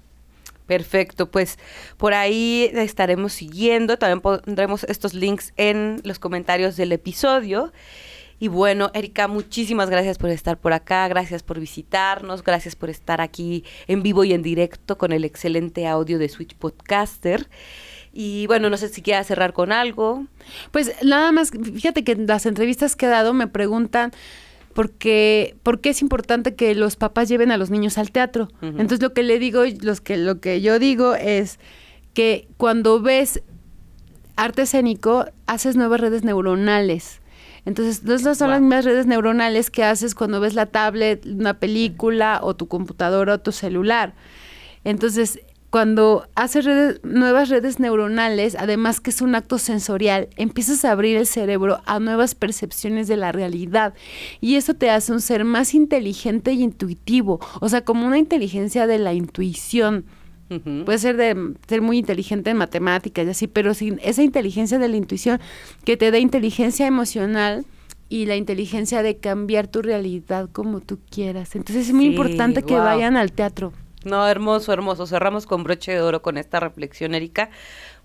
Perfecto, 0.71 1.29
pues 1.29 1.59
por 1.97 2.15
ahí 2.15 2.71
estaremos 2.75 3.33
siguiendo, 3.33 3.99
también 3.99 4.21
pondremos 4.21 4.85
estos 4.85 5.15
links 5.15 5.53
en 5.57 6.01
los 6.05 6.21
comentarios 6.21 6.77
del 6.77 6.93
episodio. 6.93 7.73
Y 8.39 8.47
bueno, 8.47 8.93
Erika, 8.95 9.27
muchísimas 9.27 9.91
gracias 9.91 10.17
por 10.17 10.31
estar 10.31 10.61
por 10.61 10.73
acá, 10.73 11.09
gracias 11.09 11.43
por 11.43 11.59
visitarnos, 11.59 12.45
gracias 12.45 12.77
por 12.77 12.89
estar 12.89 13.21
aquí 13.21 13.65
en 13.89 14.05
vivo 14.05 14.23
y 14.23 14.33
en 14.33 14.43
directo 14.43 14.97
con 14.97 15.11
el 15.11 15.25
excelente 15.25 15.89
audio 15.89 16.21
de 16.21 16.29
Switch 16.29 16.55
Podcaster. 16.55 17.49
Y 18.13 18.47
bueno, 18.47 18.71
no 18.71 18.77
sé 18.77 18.91
si 18.91 19.03
quieras 19.03 19.27
cerrar 19.27 19.53
con 19.53 19.73
algo. 19.73 20.25
Pues 20.71 20.93
nada 21.03 21.33
más, 21.33 21.51
fíjate 21.51 22.05
que 22.05 22.13
en 22.13 22.29
las 22.29 22.47
entrevistas 22.47 22.95
que 22.95 23.07
he 23.07 23.09
dado 23.09 23.35
me 23.35 23.49
preguntan 23.49 24.13
porque, 24.75 25.57
porque 25.63 25.91
es 25.91 26.03
importante 26.03 26.55
que 26.55 26.75
los 26.75 26.97
papás 26.97 27.29
lleven 27.29 27.51
a 27.51 27.57
los 27.57 27.71
niños 27.71 27.99
al 27.99 28.11
teatro. 28.11 28.49
Entonces 28.63 29.03
lo 29.03 29.13
que 29.13 29.23
le 29.23 29.39
digo, 29.39 29.63
los 29.83 30.01
que, 30.01 30.17
lo 30.17 30.41
que 30.41 30.61
yo 30.61 30.79
digo 30.79 31.15
es 31.15 31.59
que 32.15 32.49
cuando 32.57 33.01
ves 33.01 33.43
arte 34.37 34.63
escénico, 34.63 35.27
haces 35.47 35.77
nuevas 35.77 36.01
redes 36.01 36.25
neuronales. 36.25 37.21
Entonces, 37.67 38.05
no 38.05 38.35
son 38.35 38.51
las 38.51 38.61
mismas 38.61 38.85
redes 38.87 39.07
neuronales 39.07 39.71
que 39.71 39.85
haces 39.85 40.15
cuando 40.15 40.41
ves 40.41 40.55
la 40.55 40.67
tablet, 40.67 41.27
una 41.27 41.55
película 41.55 42.41
o 42.43 42.55
tu 42.57 42.69
computadora 42.69 43.35
o 43.35 43.39
tu 43.39 43.53
celular. 43.53 44.15
Entonces, 44.83 45.41
cuando 45.71 46.27
haces 46.35 46.67
nuevas 47.05 47.49
redes 47.49 47.79
neuronales, 47.79 48.57
además 48.59 49.01
que 49.01 49.11
es 49.11 49.21
un 49.21 49.37
acto 49.37 49.59
sensorial, 49.59 50.29
empiezas 50.37 50.85
a 50.85 50.91
abrir 50.91 51.17
el 51.17 51.27
cerebro 51.27 51.81
a 51.87 52.01
nuevas 52.01 52.35
percepciones 52.35 53.07
de 53.07 53.17
la 53.17 53.31
realidad 53.31 53.95
y 54.41 54.57
eso 54.57 54.75
te 54.75 54.91
hace 54.91 55.13
un 55.13 55.21
ser 55.21 55.45
más 55.45 55.73
inteligente 55.75 56.53
y 56.53 56.63
intuitivo, 56.63 57.41
o 57.61 57.69
sea, 57.69 57.85
como 57.85 58.07
una 58.07 58.19
inteligencia 58.19 58.87
de 58.87 58.99
la 58.99 59.15
intuición. 59.15 60.05
Puede 60.85 60.99
ser 60.99 61.17
de 61.17 61.55
ser 61.69 61.81
muy 61.81 61.99
inteligente 61.99 62.51
en 62.51 62.57
matemáticas 62.57 63.25
y 63.25 63.31
así, 63.31 63.47
pero 63.47 63.73
sin 63.73 64.01
esa 64.03 64.25
inteligencia 64.25 64.81
de 64.81 64.89
la 64.89 64.97
intuición 64.97 65.39
que 65.85 65.97
te 65.97 66.11
da 66.11 66.19
inteligencia 66.19 66.89
emocional 66.89 67.65
y 68.09 68.27
la 68.27 68.35
inteligencia 68.35 69.05
de 69.05 69.17
cambiar 69.19 69.69
tu 69.69 69.81
realidad 69.81 70.51
como 70.51 70.81
tú 70.81 70.99
quieras. 71.09 71.55
Entonces 71.55 71.87
es 71.87 71.95
muy 71.95 72.07
importante 72.07 72.65
que 72.65 72.75
vayan 72.75 73.17
al 73.17 73.31
teatro. 73.31 73.73
No, 74.05 74.27
hermoso, 74.27 74.73
hermoso. 74.73 75.07
Cerramos 75.07 75.45
con 75.45 75.63
broche 75.63 75.93
de 75.93 76.01
oro 76.01 76.23
con 76.23 76.39
esta 76.39 76.59
reflexión, 76.59 77.15
Erika. 77.15 77.51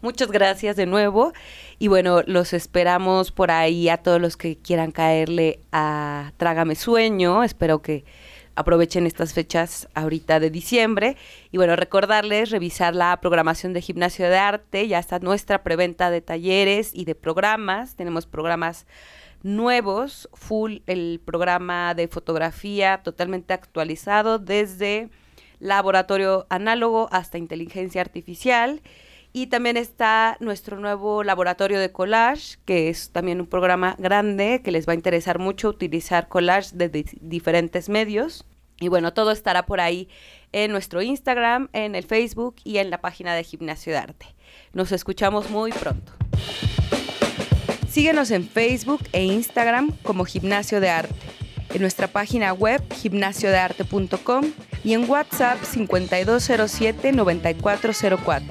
Muchas 0.02 0.30
gracias 0.30 0.76
de 0.76 0.86
nuevo. 0.86 1.32
Y 1.80 1.88
bueno, 1.88 2.22
los 2.26 2.52
esperamos 2.52 3.32
por 3.32 3.50
ahí 3.50 3.88
a 3.88 3.98
todos 3.98 4.20
los 4.20 4.36
que 4.36 4.58
quieran 4.58 4.92
caerle 4.92 5.62
a 5.72 6.34
Trágame 6.36 6.76
Sueño. 6.76 7.46
Espero 7.46 7.82
que 7.82 8.04
aprovechen 8.56 9.08
estas 9.08 9.34
fechas 9.34 9.88
ahorita 9.94 10.42
de 10.42 10.50
diciembre. 10.50 11.16
Y 11.52 11.58
bueno, 11.58 11.78
recordarles 11.78 12.50
revisar 12.50 12.94
la 12.94 13.18
programación 13.22 13.72
de 13.72 13.82
Gimnasio 13.82 14.30
de 14.30 14.38
Arte. 14.38 14.90
Ya 14.90 15.00
está 15.00 15.20
nuestra 15.20 15.64
preventa 15.64 16.10
de 16.10 16.20
talleres 16.20 16.92
y 16.94 17.06
de 17.06 17.16
programas. 17.16 17.96
Tenemos 17.96 18.26
programas 18.26 18.86
nuevos, 19.44 20.28
full 20.34 20.80
el 20.88 21.22
programa 21.24 21.94
de 21.94 22.10
fotografía 22.10 23.02
totalmente 23.02 23.54
actualizado 23.54 24.40
desde 24.40 25.10
laboratorio 25.60 26.46
análogo 26.50 27.10
hasta 27.12 27.38
inteligencia 27.38 28.02
artificial. 28.02 28.82
Y 29.34 29.48
también 29.48 29.76
está 29.76 30.38
nuestro 30.40 30.80
nuevo 30.80 31.22
laboratorio 31.24 31.80
de 31.80 31.92
collage, 31.92 32.58
que 32.64 32.88
es 32.88 33.10
también 33.10 33.42
un 33.42 33.48
programa 33.48 33.96
grande 34.00 34.62
que 34.64 34.72
les 34.72 34.88
va 34.88 34.94
a 34.94 34.96
interesar 34.96 35.40
mucho 35.40 35.68
utilizar 35.68 36.30
collage 36.30 36.70
de 36.74 37.06
diferentes 37.20 37.90
medios. 37.90 38.46
Y 38.80 38.88
bueno, 38.88 39.14
todo 39.14 39.32
estará 39.32 39.66
por 39.66 39.82
ahí 39.82 40.08
en 40.54 40.72
nuestro 40.72 41.02
Instagram, 41.02 41.70
en 41.74 41.96
el 41.96 42.06
Facebook 42.06 42.56
y 42.64 42.78
en 42.78 42.90
la 42.90 43.02
página 43.02 43.36
de 43.36 43.44
Gimnasio 43.44 43.92
de 43.92 44.00
Arte. 44.00 44.26
Nos 44.72 44.94
escuchamos 44.94 45.50
muy 45.50 45.72
pronto. 45.74 46.14
Síguenos 47.90 48.32
en 48.32 48.48
Facebook 48.48 49.02
e 49.12 49.24
Instagram 49.24 49.92
como 50.04 50.24
Gimnasio 50.24 50.80
de 50.80 50.90
Arte 50.90 51.45
en 51.76 51.82
nuestra 51.82 52.08
página 52.08 52.54
web 52.54 52.82
gimnasiodearte.com 52.94 54.46
y 54.84 54.94
en 54.94 55.10
WhatsApp 55.10 55.58
5207-9404. 55.62 58.44